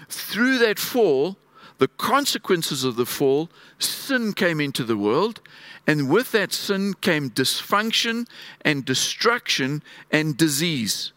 through 0.09 0.59
that 0.59 0.79
fall, 0.79 1.37
the 1.79 1.89
consequences 1.89 2.85
of 2.85 2.97
the 2.97 3.07
fall, 3.07 3.49
sin 3.79 4.33
came 4.33 4.61
into 4.61 4.85
the 4.85 4.97
world, 4.97 5.41
and 5.87 6.11
with 6.11 6.33
that 6.33 6.53
sin 6.53 6.95
came 6.95 7.31
dysfunction 7.31 8.27
and 8.63 8.85
destruction 8.85 9.83
and 10.11 10.37
disease. 10.37 11.13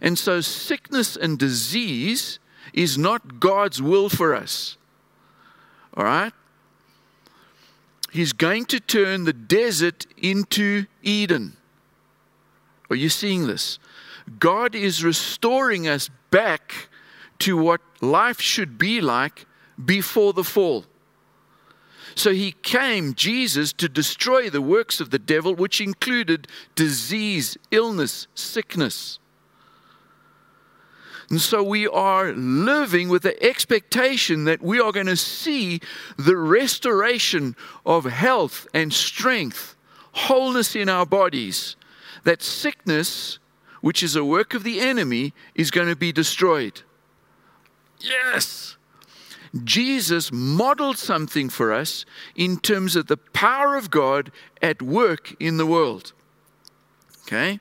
And 0.00 0.18
so, 0.18 0.40
sickness 0.40 1.16
and 1.16 1.38
disease 1.38 2.38
is 2.72 2.96
not 2.96 3.40
God's 3.40 3.82
will 3.82 4.08
for 4.08 4.34
us. 4.34 4.76
All 5.94 6.04
right? 6.04 6.32
He's 8.12 8.32
going 8.32 8.66
to 8.66 8.78
turn 8.78 9.24
the 9.24 9.32
desert 9.32 10.06
into 10.16 10.86
Eden. 11.02 11.56
Are 12.90 12.96
you 12.96 13.08
seeing 13.08 13.46
this? 13.46 13.78
God 14.38 14.74
is 14.74 15.04
restoring 15.04 15.88
us 15.88 16.10
back 16.30 16.88
to 17.40 17.56
what 17.56 17.80
life 18.00 18.40
should 18.40 18.78
be 18.78 19.00
like 19.00 19.46
before 19.84 20.32
the 20.32 20.44
fall. 20.44 20.84
So 22.14 22.32
he 22.32 22.52
came, 22.52 23.14
Jesus, 23.14 23.72
to 23.74 23.88
destroy 23.88 24.50
the 24.50 24.60
works 24.60 25.00
of 25.00 25.10
the 25.10 25.18
devil, 25.18 25.54
which 25.54 25.80
included 25.80 26.46
disease, 26.74 27.56
illness, 27.70 28.26
sickness. 28.34 29.18
And 31.30 31.40
so 31.40 31.62
we 31.62 31.88
are 31.88 32.32
living 32.32 33.08
with 33.08 33.22
the 33.22 33.42
expectation 33.42 34.44
that 34.44 34.60
we 34.60 34.78
are 34.78 34.92
going 34.92 35.06
to 35.06 35.16
see 35.16 35.80
the 36.18 36.36
restoration 36.36 37.56
of 37.86 38.04
health 38.04 38.66
and 38.74 38.92
strength, 38.92 39.74
wholeness 40.12 40.76
in 40.76 40.90
our 40.90 41.06
bodies, 41.06 41.76
that 42.24 42.42
sickness, 42.42 43.38
which 43.82 44.02
is 44.02 44.16
a 44.16 44.24
work 44.24 44.54
of 44.54 44.64
the 44.64 44.80
enemy, 44.80 45.34
is 45.54 45.70
going 45.70 45.88
to 45.88 45.96
be 45.96 46.12
destroyed. 46.12 46.80
Yes! 48.00 48.78
Jesus 49.64 50.32
modeled 50.32 50.96
something 50.96 51.50
for 51.50 51.72
us 51.72 52.06
in 52.34 52.58
terms 52.58 52.96
of 52.96 53.08
the 53.08 53.18
power 53.18 53.76
of 53.76 53.90
God 53.90 54.32
at 54.62 54.80
work 54.80 55.34
in 55.38 55.58
the 55.58 55.66
world. 55.66 56.14
Okay? 57.26 57.60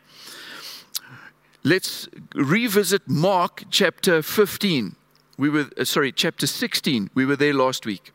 Let's 1.64 2.08
revisit 2.34 3.08
Mark 3.08 3.66
chapter 3.70 4.22
15. 4.22 4.96
We 5.38 5.50
were, 5.50 5.70
uh, 5.78 5.84
sorry, 5.84 6.12
chapter 6.12 6.48
16. 6.48 7.10
We 7.14 7.26
were 7.26 7.36
there 7.36 7.54
last 7.54 7.86
week. 7.86 8.14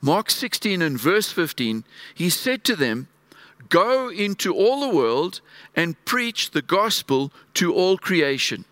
Mark 0.00 0.30
16 0.30 0.82
and 0.82 1.00
verse 1.00 1.32
15, 1.32 1.84
he 2.14 2.28
said 2.28 2.62
to 2.64 2.76
them, 2.76 3.08
Go 3.68 4.08
into 4.08 4.54
all 4.54 4.80
the 4.80 4.94
world 4.94 5.40
and 5.74 6.02
preach 6.04 6.50
the 6.50 6.62
gospel 6.62 7.32
to 7.54 7.72
all 7.72 7.98
creation. 7.98 8.64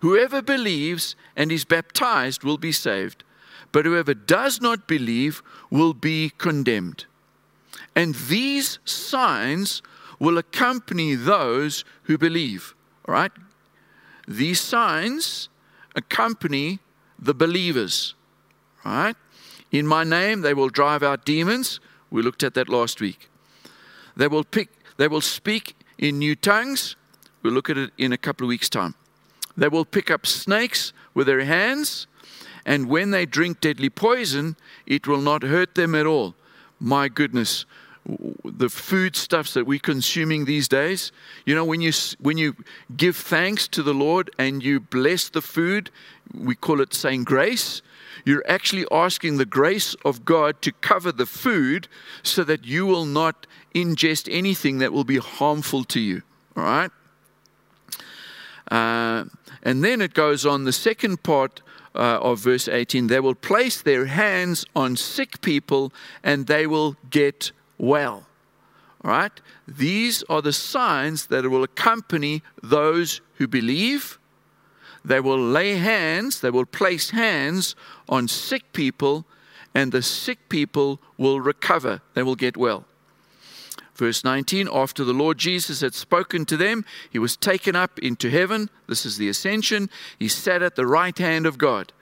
Whoever 0.00 0.42
believes 0.42 1.14
and 1.36 1.52
is 1.52 1.64
baptized 1.64 2.42
will 2.42 2.58
be 2.58 2.72
saved, 2.72 3.24
but 3.70 3.86
whoever 3.86 4.14
does 4.14 4.60
not 4.60 4.88
believe 4.88 5.42
will 5.70 5.94
be 5.94 6.32
condemned. 6.38 7.06
And 7.94 8.14
these 8.14 8.78
signs 8.84 9.82
will 10.18 10.38
accompany 10.38 11.14
those 11.14 11.84
who 12.04 12.18
believe. 12.18 12.74
All 13.06 13.14
right? 13.14 13.32
These 14.26 14.60
signs 14.60 15.48
accompany 15.94 16.78
the 17.18 17.34
believers. 17.34 18.14
All 18.84 18.92
right? 18.92 19.16
In 19.70 19.86
my 19.86 20.04
name, 20.04 20.42
they 20.42 20.54
will 20.54 20.68
drive 20.68 21.02
out 21.02 21.24
demons. 21.24 21.80
We 22.10 22.22
looked 22.22 22.42
at 22.42 22.54
that 22.54 22.68
last 22.68 23.00
week. 23.00 23.28
They 24.16 24.28
will 24.28 24.44
pick, 24.44 24.70
they 24.96 25.08
will 25.08 25.20
speak 25.20 25.76
in 25.98 26.18
new 26.18 26.34
tongues. 26.34 26.96
We'll 27.42 27.54
look 27.54 27.70
at 27.70 27.78
it 27.78 27.90
in 27.98 28.12
a 28.12 28.18
couple 28.18 28.44
of 28.46 28.48
weeks' 28.48 28.68
time. 28.68 28.94
They 29.56 29.68
will 29.68 29.84
pick 29.84 30.10
up 30.10 30.26
snakes 30.26 30.92
with 31.14 31.26
their 31.26 31.44
hands, 31.44 32.06
and 32.64 32.88
when 32.88 33.10
they 33.10 33.26
drink 33.26 33.60
deadly 33.60 33.90
poison, 33.90 34.56
it 34.86 35.06
will 35.06 35.20
not 35.20 35.42
hurt 35.42 35.74
them 35.74 35.94
at 35.94 36.06
all. 36.06 36.34
My 36.80 37.08
goodness, 37.08 37.66
the 38.44 38.68
foodstuffs 38.68 39.54
that 39.54 39.66
we're 39.66 39.78
consuming 39.78 40.44
these 40.44 40.66
days. 40.68 41.12
You 41.46 41.54
know, 41.54 41.64
when 41.64 41.80
you 41.80 41.92
when 42.18 42.36
you 42.36 42.56
give 42.96 43.16
thanks 43.16 43.68
to 43.68 43.82
the 43.82 43.94
Lord 43.94 44.30
and 44.38 44.62
you 44.62 44.80
bless 44.80 45.28
the 45.28 45.42
food, 45.42 45.90
we 46.34 46.54
call 46.54 46.80
it 46.80 46.94
saying 46.94 47.24
grace. 47.24 47.82
You're 48.24 48.44
actually 48.48 48.86
asking 48.90 49.38
the 49.38 49.46
grace 49.46 49.94
of 50.04 50.24
God 50.24 50.62
to 50.62 50.72
cover 50.72 51.12
the 51.12 51.26
food 51.26 51.88
so 52.22 52.44
that 52.44 52.64
you 52.64 52.86
will 52.86 53.04
not 53.04 53.46
ingest 53.74 54.28
anything 54.30 54.78
that 54.78 54.92
will 54.92 55.04
be 55.04 55.18
harmful 55.18 55.84
to 55.84 56.00
you. 56.00 56.22
All 56.56 56.62
right? 56.62 56.90
Uh, 58.70 59.24
and 59.62 59.84
then 59.84 60.00
it 60.00 60.14
goes 60.14 60.46
on 60.46 60.64
the 60.64 60.72
second 60.72 61.22
part 61.22 61.62
uh, 61.94 62.18
of 62.22 62.38
verse 62.38 62.68
18 62.68 63.08
they 63.08 63.20
will 63.20 63.34
place 63.34 63.82
their 63.82 64.06
hands 64.06 64.64
on 64.74 64.96
sick 64.96 65.40
people 65.42 65.92
and 66.22 66.46
they 66.46 66.66
will 66.66 66.96
get 67.10 67.52
well. 67.78 68.26
All 69.04 69.10
right? 69.10 69.32
These 69.66 70.22
are 70.24 70.40
the 70.40 70.52
signs 70.52 71.26
that 71.26 71.48
will 71.50 71.64
accompany 71.64 72.42
those 72.62 73.20
who 73.34 73.48
believe. 73.48 74.18
They 75.04 75.20
will 75.20 75.40
lay 75.40 75.76
hands, 75.76 76.40
they 76.40 76.50
will 76.50 76.66
place 76.66 77.10
hands 77.10 77.74
on 78.08 78.28
sick 78.28 78.72
people, 78.72 79.26
and 79.74 79.90
the 79.90 80.02
sick 80.02 80.48
people 80.48 81.00
will 81.16 81.40
recover. 81.40 82.02
They 82.14 82.22
will 82.22 82.36
get 82.36 82.56
well. 82.56 82.84
Verse 83.94 84.24
19 84.24 84.68
After 84.72 85.04
the 85.04 85.12
Lord 85.12 85.38
Jesus 85.38 85.80
had 85.80 85.94
spoken 85.94 86.44
to 86.46 86.56
them, 86.56 86.84
he 87.10 87.18
was 87.18 87.36
taken 87.36 87.76
up 87.76 87.98
into 87.98 88.30
heaven. 88.30 88.70
This 88.88 89.04
is 89.04 89.16
the 89.16 89.28
ascension. 89.28 89.90
He 90.18 90.28
sat 90.28 90.62
at 90.62 90.76
the 90.76 90.86
right 90.86 91.16
hand 91.16 91.46
of 91.46 91.58
God. 91.58 91.92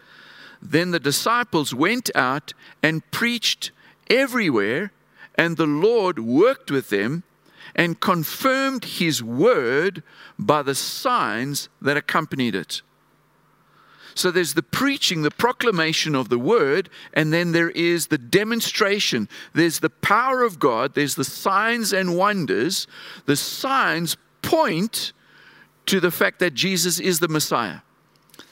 Then 0.62 0.90
the 0.90 1.00
disciples 1.00 1.74
went 1.74 2.10
out 2.14 2.52
and 2.82 3.08
preached 3.10 3.70
everywhere, 4.08 4.92
and 5.36 5.56
the 5.56 5.66
Lord 5.66 6.18
worked 6.18 6.70
with 6.70 6.90
them 6.90 7.22
and 7.74 8.00
confirmed 8.00 8.84
his 8.84 9.22
word 9.22 10.02
by 10.38 10.62
the 10.62 10.74
signs 10.74 11.68
that 11.80 11.96
accompanied 11.96 12.54
it. 12.54 12.82
So 14.14 14.30
there's 14.30 14.54
the 14.54 14.62
preaching, 14.62 15.22
the 15.22 15.30
proclamation 15.30 16.14
of 16.14 16.28
the 16.28 16.38
word, 16.38 16.88
and 17.12 17.32
then 17.32 17.52
there 17.52 17.70
is 17.70 18.08
the 18.08 18.18
demonstration. 18.18 19.28
There's 19.54 19.80
the 19.80 19.90
power 19.90 20.42
of 20.42 20.58
God, 20.58 20.94
there's 20.94 21.14
the 21.14 21.24
signs 21.24 21.92
and 21.92 22.16
wonders. 22.16 22.86
The 23.26 23.36
signs 23.36 24.16
point 24.42 25.12
to 25.86 26.00
the 26.00 26.10
fact 26.10 26.38
that 26.38 26.54
Jesus 26.54 27.00
is 27.00 27.20
the 27.20 27.28
Messiah, 27.28 27.80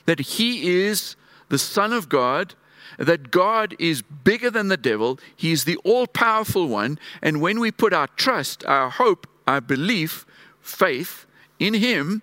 that 0.06 0.20
he 0.20 0.82
is 0.82 1.16
the 1.48 1.58
Son 1.58 1.92
of 1.92 2.08
God, 2.08 2.54
that 2.98 3.30
God 3.30 3.76
is 3.78 4.02
bigger 4.02 4.50
than 4.50 4.68
the 4.68 4.76
devil, 4.76 5.18
he 5.36 5.52
is 5.52 5.64
the 5.64 5.76
all 5.78 6.06
powerful 6.06 6.68
one. 6.68 6.98
And 7.22 7.40
when 7.40 7.60
we 7.60 7.70
put 7.70 7.92
our 7.92 8.08
trust, 8.08 8.64
our 8.64 8.90
hope, 8.90 9.26
our 9.46 9.60
belief, 9.60 10.26
faith 10.60 11.26
in 11.58 11.74
him, 11.74 12.22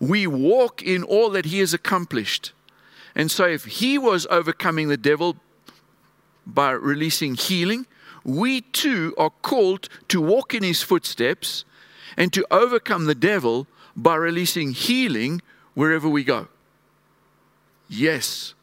we 0.00 0.26
walk 0.26 0.82
in 0.82 1.04
all 1.04 1.30
that 1.30 1.44
He 1.44 1.60
has 1.60 1.74
accomplished. 1.74 2.52
And 3.14 3.30
so, 3.30 3.44
if 3.46 3.66
He 3.66 3.98
was 3.98 4.26
overcoming 4.30 4.88
the 4.88 4.96
devil 4.96 5.36
by 6.46 6.70
releasing 6.70 7.34
healing, 7.34 7.86
we 8.24 8.62
too 8.62 9.14
are 9.18 9.30
called 9.30 9.88
to 10.08 10.20
walk 10.20 10.54
in 10.54 10.62
His 10.62 10.82
footsteps 10.82 11.64
and 12.16 12.32
to 12.32 12.46
overcome 12.50 13.04
the 13.04 13.14
devil 13.14 13.66
by 13.94 14.16
releasing 14.16 14.72
healing 14.72 15.42
wherever 15.74 16.08
we 16.08 16.24
go. 16.24 16.48
Yes. 17.88 18.54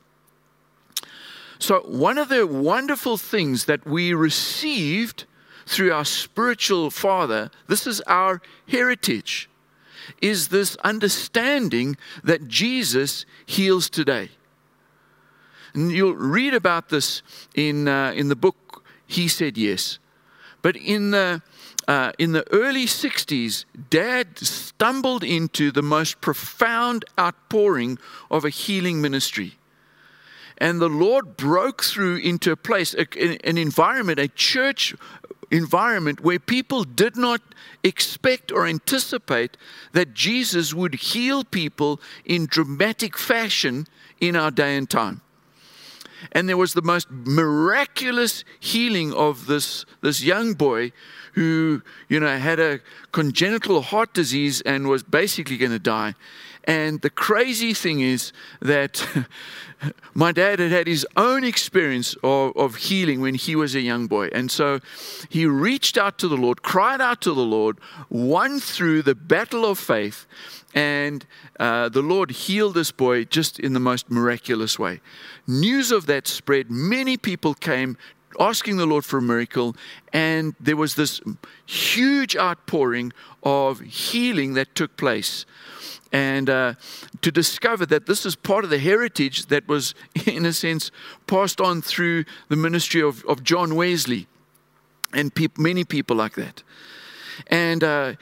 So, 1.60 1.82
one 1.82 2.18
of 2.18 2.30
the 2.30 2.48
wonderful 2.48 3.18
things 3.18 3.66
that 3.66 3.86
we 3.86 4.14
received 4.14 5.26
through 5.66 5.92
our 5.92 6.06
spiritual 6.06 6.90
father, 6.90 7.52
this 7.68 7.86
is 7.86 8.02
our 8.02 8.42
heritage 8.68 9.50
is 10.22 10.50
this 10.50 10.76
understanding 10.78 11.98
that 12.24 12.48
Jesus 12.48 13.26
heals 13.46 13.90
today. 13.90 14.30
And 15.74 15.92
you'll 15.92 16.16
read 16.16 16.54
about 16.54 16.90
this 16.90 17.22
in, 17.54 17.88
uh, 17.88 18.12
in 18.16 18.30
the 18.30 18.36
book, 18.36 18.84
He 19.06 19.28
Said 19.28 19.58
Yes. 19.58 20.00
But 20.62 20.76
in 20.76 21.12
the, 21.12 21.42
uh, 21.88 22.12
in 22.18 22.32
the 22.32 22.46
early 22.52 22.86
60s, 22.86 23.66
Dad 23.90 24.40
stumbled 24.40 25.24
into 25.24 25.72
the 25.72 25.84
most 25.84 26.20
profound 26.20 27.06
outpouring 27.20 28.00
of 28.32 28.44
a 28.44 28.50
healing 28.50 29.02
ministry. 29.02 29.58
And 30.58 30.82
the 30.82 30.90
Lord 30.90 31.38
broke 31.38 31.84
through 31.84 32.18
into 32.18 32.52
a 32.52 32.58
place, 32.58 32.96
an 32.96 33.58
environment, 33.58 34.20
a 34.20 34.28
church 34.28 34.96
environment 35.52 36.22
where 36.22 36.40
people 36.40 36.84
did 36.84 37.16
not 37.16 37.42
expect 37.84 38.52
or 38.52 38.66
anticipate 38.66 39.58
that 39.94 40.14
Jesus 40.14 40.74
would 40.74 40.96
heal 40.96 41.44
people 41.44 42.02
in 42.26 42.46
dramatic 42.46 43.18
fashion 43.18 43.88
in 44.20 44.36
our 44.36 44.52
day 44.52 44.76
and 44.76 44.90
time. 44.90 45.22
And 46.32 46.50
there 46.50 46.58
was 46.58 46.74
the 46.74 46.82
most 46.82 47.10
miraculous 47.12 48.44
healing 48.60 49.14
of 49.14 49.46
this, 49.46 49.86
this 50.02 50.24
young 50.24 50.54
boy 50.54 50.92
who, 51.34 51.84
you 52.10 52.20
know, 52.20 52.38
had 52.38 52.60
a 52.60 52.80
congenital 53.12 53.82
heart 53.82 54.14
disease 54.14 54.62
and 54.62 54.88
was 54.88 55.04
basically 55.04 55.58
going 55.58 55.72
to 55.72 55.80
die. 55.80 56.16
And 56.68 57.00
the 57.02 57.10
crazy 57.10 57.74
thing 57.74 58.02
is 58.02 58.34
that 58.62 59.08
my 60.14 60.34
dad 60.34 60.60
had 60.60 60.72
had 60.72 60.86
his 60.86 61.08
own 61.16 61.46
experience 61.46 62.14
of, 62.24 62.56
of 62.58 62.76
healing 62.76 63.22
when 63.22 63.36
he 63.36 63.56
was 63.56 63.74
a 63.74 63.80
young 63.80 64.08
boy. 64.08 64.28
And 64.34 64.52
so 64.52 64.82
he 65.30 65.46
reached 65.46 65.98
out 65.98 66.18
to 66.20 66.28
the 66.28 66.36
Lord, 66.36 66.64
cried 66.64 67.00
out 67.00 67.22
to 67.22 67.34
the 67.34 67.46
Lord, 67.46 67.78
won 68.10 68.60
through 68.60 69.04
the 69.04 69.16
battle 69.16 69.64
of 69.66 69.80
faith, 69.80 70.28
and 70.76 71.26
uh, 71.58 71.88
the 71.88 72.02
Lord 72.02 72.32
healed 72.32 72.74
this 72.74 72.92
boy 72.92 73.24
just 73.24 73.60
in 73.60 73.72
the 73.72 73.80
most 73.80 74.12
miraculous 74.12 74.78
way. 74.78 75.00
News 75.48 75.92
of 75.92 76.06
that 76.08 76.28
spread. 76.28 76.70
Many 76.70 77.16
people 77.16 77.54
came 77.54 77.98
asking 78.40 78.78
the 78.78 78.86
Lord 78.86 79.06
for 79.06 79.18
a 79.18 79.22
miracle, 79.22 79.76
and 80.14 80.56
there 80.60 80.78
was 80.78 80.96
this 80.96 81.22
huge 81.66 82.36
outpouring 82.36 83.14
of 83.44 83.80
healing 83.82 84.54
that 84.54 84.76
took 84.76 84.98
place. 84.98 85.46
And 86.12 86.50
uh, 86.50 86.76
to 87.22 87.32
discover 87.32 87.86
that 87.88 88.06
this 88.06 88.26
is 88.26 88.36
part 88.36 88.64
of 88.64 88.70
the 88.70 88.80
heritage 88.80 89.48
that 89.48 89.68
was, 89.68 89.94
in 90.26 90.46
a 90.46 90.54
sense, 90.54 90.92
passed 91.26 91.60
on 91.60 91.82
through 91.82 92.26
the 92.50 92.56
ministry 92.56 93.02
of, 93.02 93.26
of 93.26 93.44
John 93.44 93.76
Wesley 93.76 94.28
and 95.14 95.34
pe- 95.34 95.48
many 95.58 95.84
people 95.84 96.16
like 96.16 96.36
that 96.36 96.64
and 97.48 97.84
uh, 97.84 98.14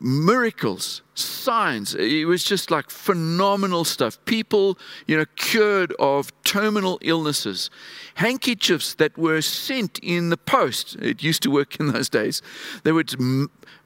miracles, 0.00 1.02
signs. 1.14 1.94
It 1.94 2.26
was 2.26 2.44
just 2.44 2.70
like 2.70 2.90
phenomenal 2.90 3.84
stuff. 3.84 4.22
People, 4.24 4.78
you 5.06 5.16
know, 5.16 5.26
cured 5.36 5.92
of 5.98 6.32
terminal 6.44 6.98
illnesses. 7.02 7.70
Handkerchiefs 8.14 8.94
that 8.94 9.16
were 9.18 9.42
sent 9.42 9.98
in 10.02 10.30
the 10.30 10.36
post. 10.36 10.96
It 10.96 11.22
used 11.22 11.42
to 11.42 11.50
work 11.50 11.78
in 11.80 11.92
those 11.92 12.08
days. 12.08 12.42
They 12.84 12.92
would 12.92 13.14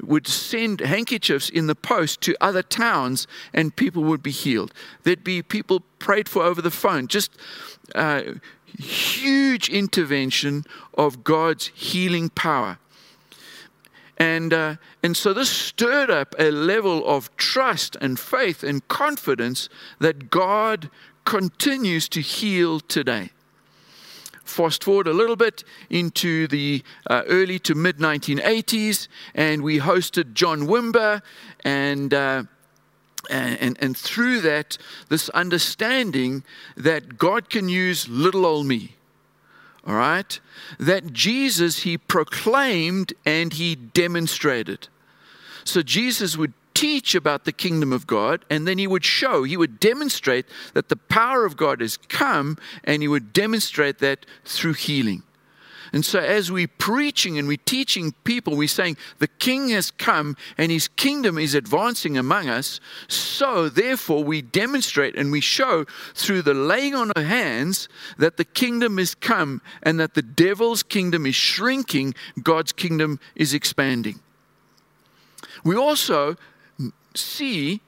would 0.03 0.27
send 0.27 0.81
handkerchiefs 0.81 1.49
in 1.49 1.67
the 1.67 1.75
post 1.75 2.21
to 2.23 2.37
other 2.41 2.63
towns, 2.63 3.27
and 3.53 3.75
people 3.75 4.03
would 4.05 4.23
be 4.23 4.31
healed. 4.31 4.73
There'd 5.05 5.25
be 5.25 5.43
people 5.43 5.81
prayed 5.99 6.29
for 6.29 6.43
over 6.43 6.61
the 6.61 6.71
phone. 6.71 7.07
Just 7.09 7.37
uh, 7.95 8.23
huge 8.79 9.69
intervention 9.69 10.65
of 10.95 11.25
God's 11.25 11.71
healing 11.75 12.29
power. 12.31 12.79
And, 14.19 14.53
uh, 14.53 14.77
and 15.03 15.17
so 15.17 15.33
this 15.33 15.51
stirred 15.51 16.11
up 16.11 16.35
a 16.39 16.51
level 16.51 17.07
of 17.07 17.35
trust 17.37 17.97
and 18.01 18.19
faith 18.19 18.63
and 18.63 18.87
confidence 18.89 19.69
that 19.99 20.31
God 20.31 20.91
continues 21.25 22.09
to 22.11 22.21
heal 22.21 22.81
today. 22.81 23.31
Fast 24.45 24.85
forward 24.85 25.07
a 25.07 25.13
little 25.13 25.37
bit 25.37 25.65
into 25.89 26.47
the 26.47 26.83
uh, 27.09 27.23
early 27.27 27.59
to 27.61 27.75
mid 27.75 27.99
1980s, 27.99 29.09
and 29.35 29.63
we 29.63 29.81
hosted 29.81 30.35
John 30.35 30.67
Wimber, 30.67 31.23
and, 31.65 32.13
uh, 32.13 32.45
and, 33.31 33.77
and 33.81 33.97
through 33.97 34.43
that, 34.43 34.77
this 35.09 35.31
understanding 35.31 36.45
that 36.77 37.17
God 37.17 37.49
can 37.49 37.71
use 37.71 38.07
little 38.07 38.45
old 38.45 38.67
me 38.67 38.95
all 39.87 39.95
right, 39.95 40.41
that 40.79 41.13
Jesus 41.13 41.83
he 41.83 41.99
proclaimed 41.99 43.13
and 43.27 43.53
he 43.53 43.75
demonstrated. 43.75 44.89
So 45.65 45.83
Jesus 45.83 46.37
would 46.37 46.53
teach 46.75 47.15
about 47.15 47.45
the 47.45 47.53
kingdom 47.53 47.93
of 47.93 48.07
God 48.07 48.45
and 48.51 48.67
then 48.67 48.79
he 48.79 48.87
would 48.87 49.05
show, 49.05 49.45
he 49.45 49.57
would 49.57 49.79
demonstrate 49.79 50.47
that 50.75 50.89
the 50.89 50.97
power 50.97 51.45
of 51.45 51.57
God 51.57 51.81
has 51.81 51.97
come 51.97 52.59
and 52.83 53.03
he 53.03 53.09
would 53.09 53.33
demonstrate 53.33 53.99
that 53.99 54.27
through 54.45 54.75
healing. 54.75 55.23
And 55.95 56.05
so, 56.05 56.19
as 56.19 56.51
we're 56.51 56.67
preaching 56.67 57.39
and 57.39 57.47
we're 57.47 57.57
teaching 57.57 58.15
people, 58.25 58.57
we're 58.57 58.67
saying 58.67 58.97
the 59.21 59.29
king 59.29 59.69
has 59.69 59.93
come 59.93 60.37
and 60.59 60.73
his 60.73 60.89
kingdom 60.89 61.39
is 61.39 61.55
advancing 61.55 62.19
among 62.19 62.49
us. 62.49 62.81
So, 63.07 63.69
therefore, 63.69 64.25
we 64.25 64.43
demonstrate 64.43 65.15
and 65.15 65.31
we 65.31 65.41
show 65.41 65.85
through 66.17 66.43
the 66.43 66.53
laying 66.53 66.97
on 66.97 67.13
of 67.15 67.25
hands 67.25 67.89
that 68.19 68.39
the 68.39 68.45
kingdom 68.45 68.99
is 68.99 69.15
come 69.15 69.63
and 69.85 70.01
that 70.01 70.15
the 70.15 70.23
devil's 70.23 70.83
kingdom 70.83 71.27
is 71.27 71.37
shrinking, 71.37 72.17
God's 72.43 72.73
kingdom 72.73 73.21
is 73.37 73.55
expanding. 73.55 74.19
We 75.63 75.77
also 75.77 76.37
see 77.15 77.83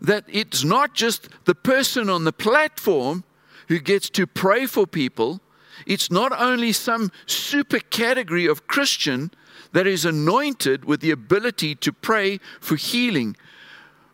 that 0.00 0.22
it's 0.28 0.62
not 0.62 0.94
just 0.94 1.28
the 1.46 1.56
person 1.56 2.08
on 2.08 2.22
the 2.22 2.32
platform 2.32 3.24
who 3.66 3.80
gets 3.80 4.08
to 4.10 4.28
pray 4.28 4.66
for 4.66 4.86
people 4.86 5.40
it's 5.86 6.10
not 6.10 6.32
only 6.38 6.72
some 6.72 7.10
super 7.26 7.78
category 7.78 8.46
of 8.46 8.66
Christian 8.66 9.30
that 9.72 9.86
is 9.86 10.04
anointed 10.04 10.84
with 10.84 11.00
the 11.00 11.10
ability 11.10 11.74
to 11.76 11.92
pray 11.92 12.38
for 12.60 12.76
healing, 12.76 13.36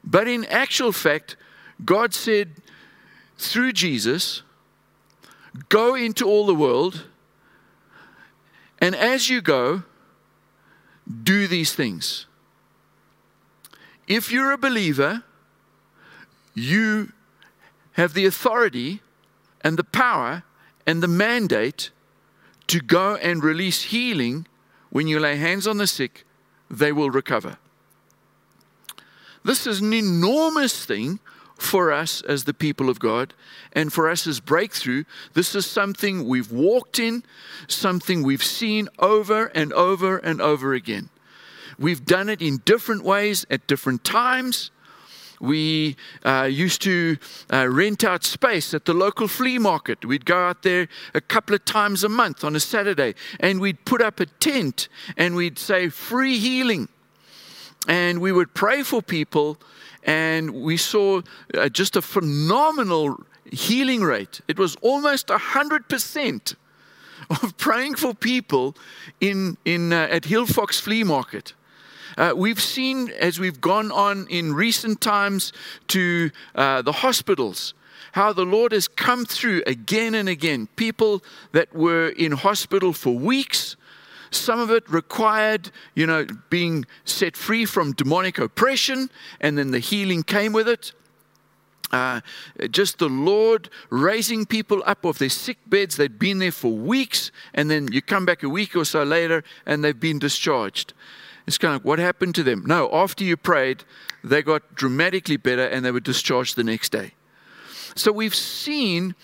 but 0.05 0.29
in 0.29 0.45
actual 0.47 0.93
fact, 0.93 1.37
God 1.85 2.15
said 2.15 2.53
through 3.39 3.73
Jesus, 3.73 4.43
Go 5.69 5.95
into 5.95 6.27
all 6.27 6.47
the 6.47 6.55
world, 6.55 7.07
and 8.79 8.95
as 8.95 9.31
you 9.31 9.41
go, 9.41 9.83
do 11.23 11.47
these 11.47 11.73
things. 11.75 12.27
If 14.07 14.31
you're 14.31 14.53
a 14.53 14.59
believer, 14.59 15.23
you 16.55 17.13
have 17.93 18.15
the 18.15 18.27
authority 18.27 19.01
and 19.63 19.79
the 19.79 19.85
power 19.85 20.43
and 20.87 21.03
the 21.03 21.09
mandate 21.09 21.91
to 22.69 22.81
go 22.81 23.17
and 23.17 23.43
release 23.43 23.85
healing 23.85 24.47
when 24.91 25.07
you 25.07 25.21
lay 25.21 25.37
hands 25.37 25.67
on 25.67 25.79
the 25.79 25.87
sick, 25.87 26.25
they 26.71 26.93
will 26.93 27.11
recover. 27.11 27.59
This 29.45 29.67
is 29.67 29.81
an 29.81 29.93
enormous 29.93 30.85
thing 30.85 31.21
for 31.57 31.93
us 31.93 32.21
as 32.23 32.45
the 32.45 32.55
people 32.55 32.91
of 32.91 32.99
God 32.99 33.33
and 33.73 33.93
for 33.93 34.09
us 34.09 34.27
as 34.27 34.41
Breakthru. 34.41 35.07
This 35.35 35.55
is 35.55 35.67
something 35.67 36.27
we've 36.27 36.53
walked 36.53 36.99
in, 36.99 37.25
something 37.69 38.23
we've 38.23 38.45
seen 38.45 38.89
over 38.99 39.47
and 39.55 39.73
over 39.73 40.19
and 40.19 40.41
over 40.41 40.75
again. 40.75 41.09
We've 41.79 42.05
done 42.05 42.29
it 42.29 42.43
in 42.43 42.59
different 42.65 43.05
ways 43.05 43.47
at 43.51 43.67
different 43.67 44.05
times. 44.05 44.71
We 45.41 45.97
uh, 46.25 46.49
used 46.51 46.83
to 46.83 47.17
uh, 47.53 47.69
rent 47.69 48.05
out 48.05 48.25
space 48.25 48.75
at 48.75 48.85
the 48.85 48.95
local 48.95 49.29
flea 49.29 49.59
market. 49.59 50.05
We'd 50.05 50.25
go 50.25 50.39
out 50.39 50.63
there 50.63 50.89
a 51.15 51.21
couple 51.21 51.55
of 51.55 51.65
times 51.65 52.05
a 52.05 52.09
month 52.09 52.45
on 52.45 52.57
a 52.57 52.61
Saturday 52.61 53.15
and 53.41 53.61
we'd 53.61 53.85
put 53.85 54.01
up 54.01 54.21
a 54.21 54.27
tent 54.27 54.89
and 55.17 55.35
we'd 55.35 55.59
say 55.59 55.89
free 55.89 56.39
healing. 56.39 56.89
And 57.89 58.21
we 58.21 58.33
would 58.33 58.53
pray 58.53 58.83
for 58.83 59.01
people, 59.01 59.59
and 60.03 60.51
we 60.51 60.77
saw 60.77 61.21
uh, 61.55 61.69
just 61.69 61.95
a 61.95 62.03
phenomenal 62.03 63.25
healing 63.53 64.01
rate. 64.01 64.41
It 64.49 64.59
was 64.59 64.77
almost 64.83 65.29
100% 65.29 66.57
of 67.31 67.57
praying 67.57 67.97
for 67.97 68.15
people 68.15 68.77
in, 69.21 69.57
in, 69.65 69.93
uh, 69.93 70.09
at 70.11 70.25
Hillfox 70.25 70.81
Flea 70.81 71.05
Market. 71.05 71.55
Uh, 72.17 72.33
we've 72.35 72.61
seen 72.61 73.11
as 73.19 73.39
we've 73.39 73.61
gone 73.61 73.93
on 73.93 74.27
in 74.29 74.55
recent 74.55 75.01
times 75.01 75.53
to 75.89 76.31
uh, 76.55 76.83
the 76.83 76.93
hospitals 76.93 77.75
how 78.17 78.33
the 78.33 78.47
Lord 78.47 78.73
has 78.73 78.89
come 78.89 79.27
through 79.27 79.63
again 79.67 80.15
and 80.15 80.27
again. 80.27 80.69
People 80.77 81.23
that 81.53 81.75
were 81.75 82.09
in 82.09 82.33
hospital 82.33 82.95
for 82.95 83.15
weeks, 83.15 83.77
some 84.31 84.59
of 84.59 84.71
it 84.71 84.89
required, 84.89 85.71
you 85.95 86.07
know, 86.07 86.27
being 86.49 86.87
set 87.05 87.37
free 87.37 87.67
from 87.67 87.93
demonic 87.93 88.39
oppression, 88.39 89.11
and 89.43 89.59
then 89.59 89.71
the 89.71 89.79
healing 89.79 90.23
came 90.23 90.55
with 90.55 90.67
it. 90.67 90.93
Uh, 91.93 92.23
just 92.71 92.99
the 92.99 93.09
Lord 93.09 93.69
raising 93.91 94.47
people 94.47 94.83
up 94.87 95.05
off 95.05 95.19
their 95.19 95.29
sick 95.29 95.59
beds. 95.67 95.97
They'd 95.97 96.19
been 96.19 96.39
there 96.39 96.53
for 96.53 96.73
weeks, 96.73 97.31
and 97.53 97.71
then 97.71 97.93
you 97.93 98.01
come 98.01 98.25
back 98.25 98.43
a 98.43 98.49
week 98.49 98.75
or 98.75 98.87
so 98.87 99.03
later, 99.03 99.45
and 99.67 99.85
they've 99.85 100.01
been 100.01 100.19
discharged. 100.19 100.95
It's 101.47 101.59
kind 101.59 101.77
of 101.77 101.85
what 101.85 101.99
happened 101.99 102.35
to 102.37 102.43
them? 102.43 102.65
No, 102.67 102.91
after 102.93 103.25
you 103.25 103.37
prayed, 103.37 103.85
they 104.25 104.43
got 104.43 104.75
dramatically 104.75 105.37
better 105.37 105.65
and 105.65 105.85
they 105.85 105.91
were 105.91 106.01
discharged 106.01 106.57
the 106.57 106.65
next 106.65 106.91
day. 106.91 107.13
So 107.95 108.13
we've 108.13 108.35
seen 108.35 109.15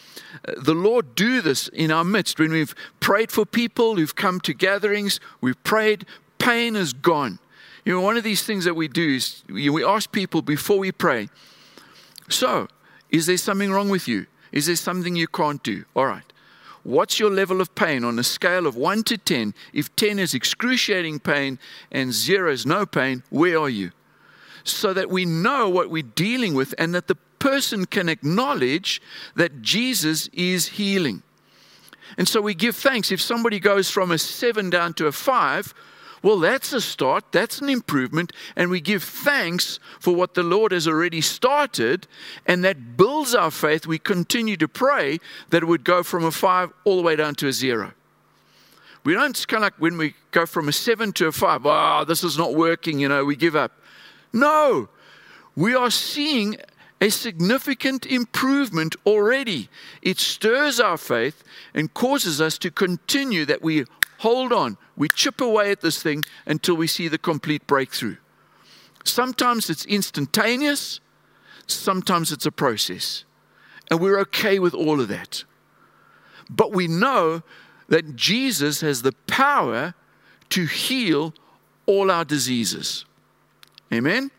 uh, 0.49 0.53
the 0.57 0.75
Lord 0.75 1.15
do 1.15 1.43
this 1.43 1.69
in 1.69 1.91
our 1.91 2.05
midst. 2.05 2.39
When 2.39 2.53
we've 2.53 2.75
prayed 3.01 3.31
for 3.31 3.45
people 3.45 3.97
who've 3.97 4.15
come 4.15 4.41
to 4.41 4.55
gatherings, 4.55 5.21
we've 5.41 5.63
prayed, 5.63 6.07
pain 6.39 6.77
is 6.77 6.93
gone. 6.93 7.39
You 7.85 7.95
know, 7.95 8.01
one 8.01 8.17
of 8.17 8.25
these 8.25 8.45
things 8.45 8.65
that 8.65 8.75
we 8.75 8.89
do 8.89 9.17
is 9.17 9.43
we 9.49 9.85
ask 9.85 10.11
people 10.11 10.41
before 10.41 10.79
we 10.79 10.93
pray, 10.93 11.29
So, 12.29 12.69
is 13.11 13.27
there 13.27 13.37
something 13.37 13.71
wrong 13.71 13.89
with 13.91 14.09
you? 14.09 14.27
Is 14.53 14.67
there 14.67 14.77
something 14.77 15.17
you 15.17 15.27
can't 15.27 15.63
do? 15.63 15.85
All 15.95 16.07
right. 16.07 16.25
What's 16.85 17.21
your 17.21 17.31
level 17.31 17.61
of 17.61 17.75
pain 17.75 18.05
on 18.05 18.18
a 18.18 18.25
scale 18.25 18.66
of 18.66 18.77
1 18.77 19.05
to 19.05 19.18
10? 19.18 19.55
If 19.73 19.95
10 19.95 20.18
is 20.18 20.35
excruciating 20.35 21.21
pain 21.21 21.59
and 21.90 22.12
0 22.12 22.53
is 22.53 22.66
no 22.66 22.87
pain, 22.87 23.23
where 23.31 23.59
are 23.59 23.68
you? 23.68 23.92
So 24.64 24.92
that 24.92 25.09
we 25.09 25.25
know 25.25 25.68
what 25.68 25.90
we're 25.90 26.03
dealing 26.03 26.55
with 26.55 26.75
and 26.79 26.95
that 26.95 27.09
the 27.09 27.16
person 27.38 27.87
can 27.87 28.09
acknowledge 28.09 29.01
that 29.37 29.62
Jesus 29.62 30.29
is 30.33 30.68
healing. 30.68 31.23
And 32.18 32.29
so 32.29 32.40
we 32.40 32.55
give 32.55 32.77
thanks. 32.77 33.11
If 33.11 33.21
somebody 33.21 33.59
goes 33.59 33.90
from 33.90 34.11
a 34.11 34.18
7 34.18 34.71
down 34.71 34.95
to 34.95 35.07
a 35.07 35.12
5, 35.12 35.75
well, 36.23 36.39
that's 36.39 36.73
a 36.73 36.81
start, 36.81 37.25
that's 37.33 37.61
an 37.61 37.69
improvement, 37.69 38.33
and 38.55 38.71
we 38.71 38.81
give 38.81 39.03
thanks 39.03 39.81
for 39.99 40.15
what 40.15 40.35
the 40.35 40.45
Lord 40.45 40.71
has 40.71 40.87
already 40.87 41.21
started, 41.21 42.07
and 42.47 42.65
that 42.65 42.97
builds 42.97 43.35
our 43.35 43.51
faith. 43.51 43.87
We 43.87 43.99
continue 43.99 44.57
to 44.59 44.69
pray 44.69 45.19
that 45.51 45.63
it 45.63 45.67
would 45.67 45.85
go 45.85 46.03
from 46.05 46.25
a 46.25 46.31
five 46.31 46.71
all 46.85 46.97
the 46.97 47.03
way 47.03 47.17
down 47.17 47.35
to 47.37 47.49
a 47.49 47.53
zero. 47.53 47.93
We 49.05 49.15
don't 49.15 49.47
kind 49.49 49.65
of 49.65 49.67
like 49.67 49.81
when 49.81 49.99
we 49.99 50.15
go 50.31 50.47
from 50.47 50.69
a 50.69 50.73
seven 50.73 51.13
to 51.15 51.27
a 51.27 51.33
five, 51.33 51.65
five, 51.65 52.03
oh, 52.03 52.05
this 52.05 52.23
is 52.23 52.39
not 52.39 52.55
working, 52.55 53.01
you 53.01 53.09
know, 53.09 53.25
we 53.25 53.35
give 53.35 53.57
up. 53.57 53.73
No, 54.33 54.89
we 55.57 55.75
are 55.75 55.91
seeing 55.91 56.57
a 57.01 57.11
significant 57.11 58.07
improvement 58.07 58.95
already. 59.05 59.69
It 60.03 60.21
stirs 60.21 60.79
our 60.79 60.97
faith 60.97 61.43
and 61.75 61.93
causes 61.93 62.41
us 62.41 62.59
to 62.59 62.71
continue 62.71 63.45
that 63.47 63.61
we 63.61 63.87
hold 64.23 64.53
on. 64.53 64.77
We 64.97 65.09
chip 65.09 65.41
away 65.41 65.73
at 65.73 65.81
this 65.81 66.01
thing 66.01 66.23
until 66.47 66.77
we 66.77 66.87
see 66.87 67.09
the 67.09 67.19
complete 67.19 67.67
breakthrough. 67.67 68.17
Sometimes 69.05 69.69
it's 69.69 69.85
instantaneous, 69.85 71.01
sometimes 71.67 72.31
it's 72.31 72.47
a 72.47 72.53
process. 72.53 73.25
And 73.91 74.01
we're 74.01 74.21
okay 74.21 74.61
with 74.61 74.75
all 74.75 75.01
of 75.01 75.09
that. 75.09 75.43
But 76.49 76.73
we 76.73 76.87
know 76.87 77.43
that 77.89 78.15
Jesus 78.15 78.81
has 78.81 79.03
the 79.03 79.13
power 79.27 79.95
to 80.51 80.67
heal 80.67 81.35
all 81.87 82.09
our 82.11 82.25
diseases. 82.25 83.05
Amen? 83.93 84.31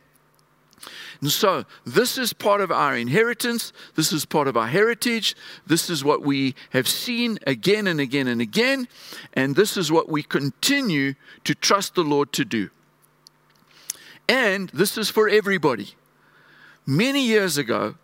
And 1.24 1.32
so, 1.32 1.64
this 1.86 2.18
is 2.18 2.34
part 2.34 2.60
of 2.60 2.70
our 2.70 2.98
inheritance. 2.98 3.72
This 3.96 4.12
is 4.12 4.26
part 4.26 4.46
of 4.50 4.58
our 4.58 4.68
heritage. 4.68 5.38
This 5.66 5.90
is 5.90 6.04
what 6.04 6.22
we 6.22 6.54
have 6.72 6.86
seen 6.86 7.40
again 7.48 7.88
and 7.88 8.02
again 8.02 8.28
and 8.28 8.42
again. 8.42 8.90
And 9.32 9.56
this 9.56 9.78
is 9.78 9.90
what 9.90 10.10
we 10.10 10.22
continue 10.22 11.14
to 11.46 11.56
trust 11.56 11.96
the 11.96 12.04
Lord 12.04 12.34
to 12.34 12.44
do. 12.44 12.72
And 14.28 14.68
this 14.72 14.98
is 14.98 15.10
for 15.10 15.30
everybody. 15.30 15.96
Many 16.86 17.26
years 17.26 17.58
ago, 17.58 17.96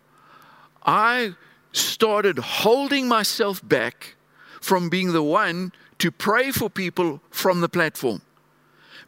I 0.86 1.34
started 1.72 2.38
holding 2.38 3.06
myself 3.06 3.60
back 3.62 4.14
from 4.62 4.88
being 4.88 5.12
the 5.12 5.22
one 5.22 5.72
to 5.98 6.10
pray 6.10 6.52
for 6.52 6.70
people 6.70 7.20
from 7.28 7.60
the 7.60 7.68
platform 7.68 8.22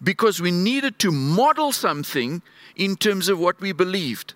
because 0.02 0.40
we 0.40 0.50
needed 0.50 0.98
to 1.00 1.12
model 1.12 1.72
something 1.72 2.42
in 2.76 2.96
terms 2.96 3.28
of 3.28 3.38
what 3.38 3.60
we 3.60 3.72
believed. 3.72 4.34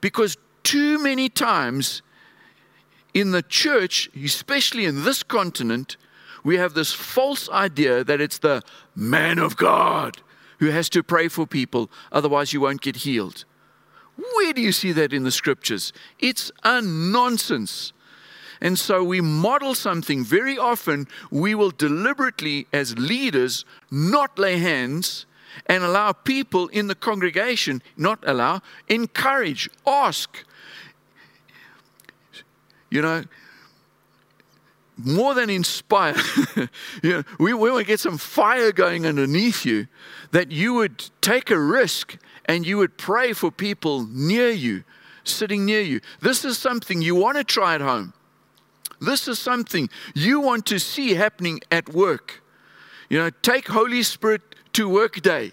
Because 0.00 0.36
too 0.62 0.98
many 1.02 1.28
times 1.28 2.02
in 3.14 3.30
the 3.30 3.42
church, 3.42 4.10
especially 4.22 4.84
in 4.84 5.04
this 5.04 5.22
continent, 5.22 5.96
we 6.44 6.56
have 6.56 6.74
this 6.74 6.92
false 6.92 7.48
idea 7.48 8.04
that 8.04 8.20
it's 8.20 8.38
the 8.38 8.62
man 8.94 9.38
of 9.38 9.56
God 9.56 10.18
who 10.58 10.66
has 10.70 10.88
to 10.90 11.02
pray 11.02 11.28
for 11.28 11.46
people, 11.46 11.90
otherwise, 12.12 12.52
you 12.52 12.60
won't 12.60 12.80
get 12.80 12.96
healed. 12.96 13.44
Where 14.34 14.52
do 14.52 14.60
you 14.60 14.72
see 14.72 14.92
that 14.92 15.12
in 15.12 15.22
the 15.22 15.30
scriptures? 15.30 15.92
It's 16.18 16.50
a 16.64 16.82
nonsense. 16.82 17.92
And 18.60 18.78
so 18.78 19.04
we 19.04 19.20
model 19.20 19.74
something. 19.74 20.24
Very 20.24 20.58
often, 20.58 21.06
we 21.30 21.54
will 21.54 21.70
deliberately, 21.70 22.66
as 22.72 22.98
leaders, 22.98 23.64
not 23.90 24.38
lay 24.38 24.58
hands 24.58 25.26
and 25.66 25.82
allow 25.84 26.12
people 26.12 26.68
in 26.68 26.86
the 26.86 26.94
congregation, 26.94 27.82
not 27.96 28.18
allow, 28.26 28.60
encourage, 28.88 29.68
ask. 29.86 30.44
You 32.90 33.02
know, 33.02 33.24
more 34.96 35.34
than 35.34 35.48
inspire, 35.50 36.16
you 37.02 37.10
know, 37.10 37.22
we, 37.38 37.54
we 37.54 37.70
want 37.70 37.86
to 37.86 37.86
get 37.86 38.00
some 38.00 38.18
fire 38.18 38.72
going 38.72 39.06
underneath 39.06 39.64
you, 39.64 39.86
that 40.32 40.50
you 40.50 40.74
would 40.74 41.10
take 41.20 41.50
a 41.50 41.58
risk 41.58 42.16
and 42.46 42.66
you 42.66 42.78
would 42.78 42.96
pray 42.96 43.32
for 43.32 43.50
people 43.50 44.06
near 44.10 44.50
you, 44.50 44.82
sitting 45.22 45.64
near 45.64 45.82
you. 45.82 46.00
This 46.20 46.44
is 46.44 46.58
something 46.58 47.00
you 47.00 47.14
want 47.14 47.36
to 47.36 47.44
try 47.44 47.74
at 47.74 47.80
home. 47.80 48.12
This 49.00 49.28
is 49.28 49.38
something 49.38 49.88
you 50.14 50.40
want 50.40 50.66
to 50.66 50.78
see 50.78 51.14
happening 51.14 51.60
at 51.70 51.92
work. 51.92 52.42
You 53.08 53.18
know, 53.18 53.30
take 53.42 53.68
Holy 53.68 54.02
Spirit 54.02 54.42
to 54.74 54.88
work 54.88 55.20
day. 55.22 55.52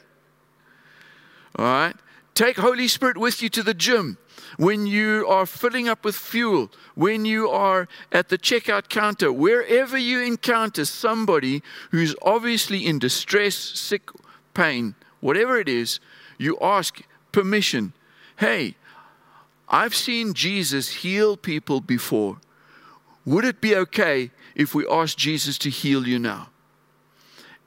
All 1.58 1.66
right? 1.66 1.96
Take 2.34 2.58
Holy 2.58 2.88
Spirit 2.88 3.18
with 3.18 3.42
you 3.42 3.50
to 3.50 3.64
the 3.64 3.74
gym 3.74 4.18
when 4.58 4.88
you 4.88 5.26
are 5.28 5.46
filling 5.46 5.88
up 5.88 6.04
with 6.04 6.16
fuel, 6.16 6.72
when 6.94 7.26
you 7.26 7.50
are 7.50 7.88
at 8.12 8.30
the 8.30 8.38
checkout 8.38 8.90
counter, 8.90 9.32
wherever 9.32 9.98
you 9.98 10.22
encounter 10.22 10.86
somebody 10.86 11.62
who's 11.92 12.16
obviously 12.22 12.86
in 12.86 13.00
distress, 13.00 13.56
sick, 13.56 14.10
pain, 14.54 14.96
whatever 15.20 15.60
it 15.60 15.68
is, 15.68 16.00
you 16.38 16.58
ask 16.62 17.02
permission. 17.32 17.94
Hey, 18.38 18.76
I've 19.68 19.96
seen 19.96 20.34
Jesus 20.34 20.90
heal 20.90 21.38
people 21.38 21.82
before. 21.82 22.38
Would 23.26 23.46
it 23.46 23.60
be 23.60 23.76
okay 23.76 24.32
if 24.56 24.76
we 24.76 24.88
ask 24.88 25.18
Jesus 25.18 25.58
to 25.60 25.70
heal 25.70 26.08
you 26.08 26.20
now? 26.20 26.50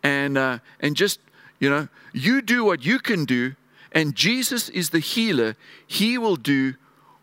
And, 0.03 0.39
uh, 0.39 0.59
and 0.81 0.97
just, 0.97 1.21
you 1.59 1.69
know, 1.69 1.89
you 2.13 2.41
do 2.41 2.65
what 2.65 2.85
you 2.85 2.99
can 2.99 3.25
do, 3.25 3.57
and 3.93 4.15
Jesus 4.15 4.69
is 4.69 4.91
the 4.91 5.01
healer. 5.01 5.57
He 5.87 6.17
will 6.17 6.37
do 6.37 6.75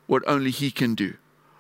what 0.08 0.24
only 0.28 0.52
He 0.52 0.72
can 0.72 0.96
do. 0.96 1.16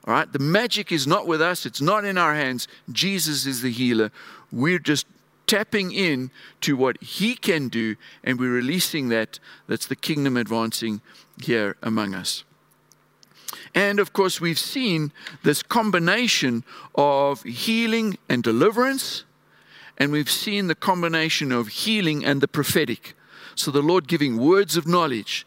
All 0.05 0.13
right? 0.13 0.31
The 0.31 0.39
magic 0.39 0.91
is 0.91 1.07
not 1.07 1.25
with 1.25 1.41
us, 1.41 1.65
it's 1.65 1.81
not 1.81 2.05
in 2.05 2.17
our 2.17 2.35
hands. 2.35 2.67
Jesus 2.91 3.45
is 3.45 3.61
the 3.61 3.71
healer. 3.71 4.11
We're 4.51 4.79
just 4.79 5.07
tapping 5.47 5.91
in 5.91 6.31
to 6.61 6.75
what 6.75 7.01
He 7.01 7.35
can 7.35 7.69
do, 7.69 7.95
and 8.23 8.39
we're 8.39 8.51
releasing 8.51 9.09
that. 9.09 9.39
That's 9.67 9.87
the 9.87 9.95
kingdom 9.95 10.37
advancing 10.37 11.01
here 11.41 11.77
among 11.81 12.13
us. 12.13 12.43
And 13.73 13.99
of 13.99 14.13
course, 14.13 14.41
we've 14.41 14.59
seen 14.59 15.11
this 15.43 15.63
combination 15.63 16.63
of 16.95 17.43
healing 17.43 18.17
and 18.29 18.43
deliverance, 18.43 19.23
and 19.97 20.11
we've 20.11 20.29
seen 20.29 20.67
the 20.67 20.75
combination 20.75 21.51
of 21.51 21.67
healing 21.67 22.25
and 22.25 22.41
the 22.41 22.47
prophetic. 22.47 23.15
So 23.55 23.71
the 23.71 23.81
Lord 23.81 24.07
giving 24.07 24.37
words 24.37 24.75
of 24.75 24.87
knowledge 24.87 25.45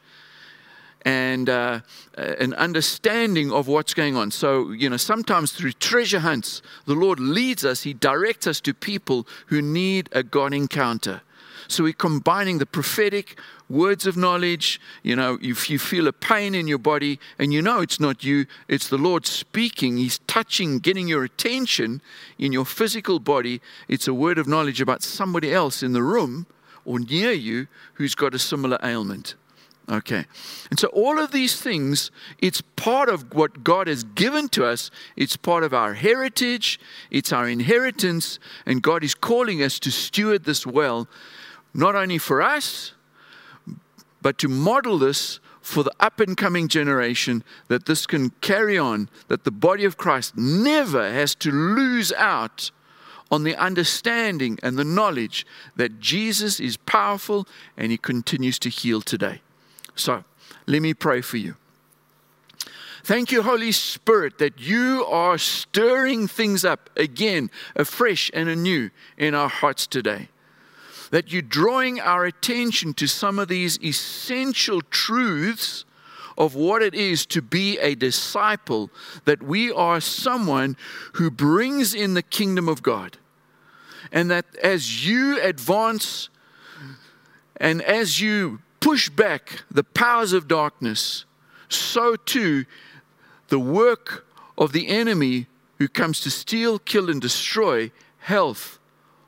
and 1.03 1.49
uh, 1.49 1.81
an 2.17 2.55
understanding 2.55 3.53
of 3.53 3.69
what's 3.69 3.95
going 3.95 4.17
on. 4.17 4.31
So, 4.31 4.73
you 4.73 4.91
know, 4.91 4.97
sometimes 4.97 5.53
through 5.53 5.73
treasure 5.73 6.21
hunts, 6.21 6.61
the 6.87 6.95
Lord 6.95 7.21
leads 7.21 7.65
us, 7.65 7.83
He 7.83 7.95
directs 7.95 8.47
us 8.47 8.61
to 8.63 8.75
people 8.75 9.27
who 9.47 9.63
need 9.63 10.09
a 10.13 10.23
God 10.23 10.53
encounter. 10.53 11.23
So 11.69 11.85
we're 11.85 11.93
combining 11.93 12.59
the 12.59 12.67
prophetic 12.67 13.39
words 13.69 14.07
of 14.07 14.17
knowledge. 14.17 14.81
You 15.03 15.17
know, 15.17 15.39
if 15.41 15.71
you 15.71 15.79
feel 15.79 16.07
a 16.07 16.13
pain 16.13 16.55
in 16.55 16.69
your 16.69 16.79
body 16.79 17.19
and 17.39 17.53
you 17.53 17.63
know 17.63 17.81
it's 17.81 18.01
not 18.01 18.25
you, 18.25 18.47
it's 18.69 18.89
the 18.89 18.99
Lord 18.99 19.27
speaking. 19.27 19.97
He's 19.97 20.19
touching, 20.27 20.79
getting 20.79 21.09
your 21.09 21.25
attention 21.25 22.01
in 22.39 22.53
your 22.53 22.65
physical 22.65 23.19
body. 23.21 23.61
It's 23.89 24.09
a 24.09 24.15
word 24.15 24.39
of 24.39 24.47
knowledge 24.47 24.81
about 24.81 25.03
somebody 25.03 25.53
else 25.53 25.83
in 25.83 25.93
the 25.93 26.03
room 26.03 26.47
or 26.85 26.99
near 26.99 27.33
you 27.33 27.69
who's 27.95 28.15
got 28.15 28.35
a 28.35 28.39
similar 28.39 28.79
ailment. 28.83 29.35
Okay. 29.91 30.27
And 30.71 30.79
so 30.79 30.89
all 30.89 31.19
of 31.19 31.33
these 31.33 31.61
things, 31.61 32.11
it's 32.39 32.61
part 32.61 33.09
of 33.09 33.35
what 33.35 33.65
God 33.65 33.87
has 33.87 34.05
given 34.05 34.49
to 34.51 34.67
us. 34.67 34.91
It's 35.17 35.37
part 35.37 35.65
of 35.65 35.73
our 35.73 35.95
heritage, 35.95 36.79
it's 37.11 37.33
our 37.33 37.49
inheritance, 37.49 38.39
and 38.67 38.83
God 38.83 39.03
is 39.03 39.15
calling 39.15 39.63
us 39.63 39.79
to 39.81 39.91
steward 39.91 40.45
this 40.45 40.67
well, 40.67 41.09
not 41.73 41.95
only 41.95 42.19
for 42.19 42.43
us, 42.43 42.93
but 44.21 44.39
to 44.39 44.49
model 44.49 44.99
this 44.99 45.41
for 45.61 45.83
the 45.83 45.93
up 46.01 46.21
and 46.21 46.37
coming 46.37 46.69
generation 46.69 47.45
that 47.69 47.87
this 47.87 48.07
can 48.07 48.31
carry 48.41 48.79
on, 48.79 49.09
that 49.29 49.45
the 49.45 49.51
body 49.51 49.85
of 49.85 49.97
Christ 49.97 50.37
never 50.37 51.13
has 51.13 51.35
to 51.37 51.51
lose 51.51 52.13
out 52.13 52.71
on 53.31 53.45
the 53.45 53.55
understanding 53.57 54.59
and 54.63 54.79
the 54.79 54.85
knowledge 54.85 55.47
that 55.77 56.01
Jesus 56.01 56.59
is 56.59 56.77
powerful 56.77 57.47
and 57.77 57.91
he 57.91 57.99
continues 57.99 58.59
to 58.61 58.71
heal 58.71 59.03
today. 59.03 59.43
So, 59.95 60.25
let 60.67 60.81
me 60.81 60.95
pray 60.95 61.21
for 61.21 61.37
you. 61.37 61.57
Thank 63.05 63.33
you, 63.33 63.43
Holy 63.43 63.73
Spirit, 63.73 64.39
that 64.39 64.61
you 64.61 65.05
are 65.07 65.39
stirring 65.39 66.29
things 66.29 66.65
up 66.65 66.91
again, 66.97 67.51
afresh 67.77 68.31
and 68.35 68.49
anew 68.49 68.91
in 69.17 69.35
our 69.35 69.49
hearts 69.49 69.87
today. 69.87 70.29
That 71.11 71.33
you're 71.33 71.43
drawing 71.43 72.01
our 72.01 72.25
attention 72.25 72.95
to 72.95 73.07
some 73.07 73.39
of 73.39 73.49
these 73.49 73.83
essential 73.83 74.83
truths 74.83 75.85
of 76.37 76.55
what 76.55 76.83
it 76.83 76.95
is 76.95 77.27
to 77.27 77.43
be 77.43 77.79
a 77.79 77.95
disciple, 77.97 78.91
that 79.25 79.43
we 79.43 79.73
are 79.73 80.01
someone 80.01 80.77
who 81.15 81.31
brings 81.31 81.95
in 81.95 82.15
the 82.15 82.23
kingdom 82.23 82.69
of 82.69 82.83
God. 82.83 83.19
And 84.13 84.31
that 84.31 84.47
as 84.63 85.07
you 85.07 85.41
advance 85.43 86.29
and 87.57 87.83
as 87.83 88.21
you 88.21 88.61
push 88.81 89.11
back 89.11 89.65
the 89.71 89.83
powers 89.83 90.33
of 90.33 90.47
darkness, 90.47 91.25
so 91.69 92.15
too 92.15 92.65
the 93.49 93.59
work 93.59 94.27
of 94.57 94.73
the 94.73 94.89
enemy 94.89 95.47
who 95.79 95.89
comes 95.89 96.21
to 96.21 96.31
steal, 96.31 96.79
kill, 96.79 97.11
and 97.11 97.21
destroy 97.21 97.91
health, 98.19 98.79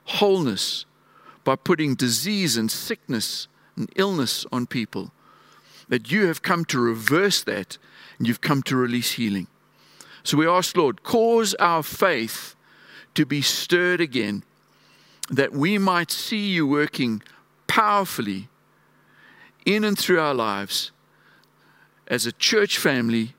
wholeness, 0.05 0.85
by 1.45 1.57
putting 1.57 1.95
disease 1.95 2.57
and 2.57 2.71
sickness 2.71 3.49
and 3.77 3.91
illness 3.97 4.47
on 4.53 4.67
people. 4.67 5.13
That 5.89 6.11
you 6.11 6.27
have 6.27 6.43
come 6.43 6.65
to 6.67 6.81
reverse 6.81 7.43
that 7.45 7.79
and 8.19 8.29
you've 8.29 8.41
come 8.41 8.63
to 8.65 8.77
release 8.77 9.13
healing. 9.13 9.47
So 10.23 10.37
we 10.37 10.47
ask, 10.47 10.77
Lord, 10.77 11.03
cause 11.03 11.55
our 11.55 11.83
faith 11.83 12.55
to 13.15 13.27
be 13.27 13.43
stirred 13.43 14.01
again, 14.01 14.45
that 15.31 15.53
we 15.53 15.79
might 15.79 16.11
see 16.11 16.51
you 16.51 16.67
working 16.67 17.23
powerfully 17.67 18.49
in 19.65 19.85
and 19.85 19.99
through 19.99 20.21
our 20.21 20.35
lives 20.35 20.93
as 22.07 22.27
a 22.27 22.33
church 22.33 22.79
family, 22.79 23.35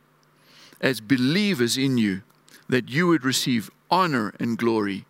as 0.79 1.01
believers 1.01 1.77
in 1.77 1.97
you, 1.97 2.23
that 2.69 2.89
you 2.89 3.07
would 3.07 3.23
receive 3.23 3.69
honor 3.89 4.33
and 4.39 4.57
glory. 4.57 5.05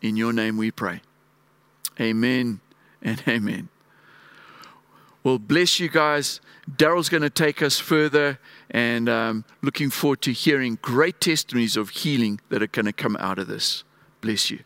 In 0.00 0.16
your 0.16 0.32
name 0.32 0.56
we 0.56 0.70
pray. 0.70 1.02
Amen 2.00 2.60
and 3.02 3.22
amen. 3.26 3.68
Well, 5.24 5.38
bless 5.38 5.80
you 5.80 5.88
guys. 5.88 6.40
Daryl's 6.70 7.08
going 7.08 7.22
to 7.22 7.30
take 7.30 7.62
us 7.62 7.78
further, 7.78 8.38
and 8.70 9.08
um, 9.08 9.44
looking 9.62 9.90
forward 9.90 10.22
to 10.22 10.32
hearing 10.32 10.78
great 10.80 11.20
testimonies 11.20 11.76
of 11.76 11.90
healing 11.90 12.40
that 12.50 12.62
are 12.62 12.66
going 12.66 12.86
to 12.86 12.92
come 12.92 13.16
out 13.18 13.38
of 13.38 13.46
this. 13.46 13.84
Bless 14.20 14.50
you. 14.50 14.60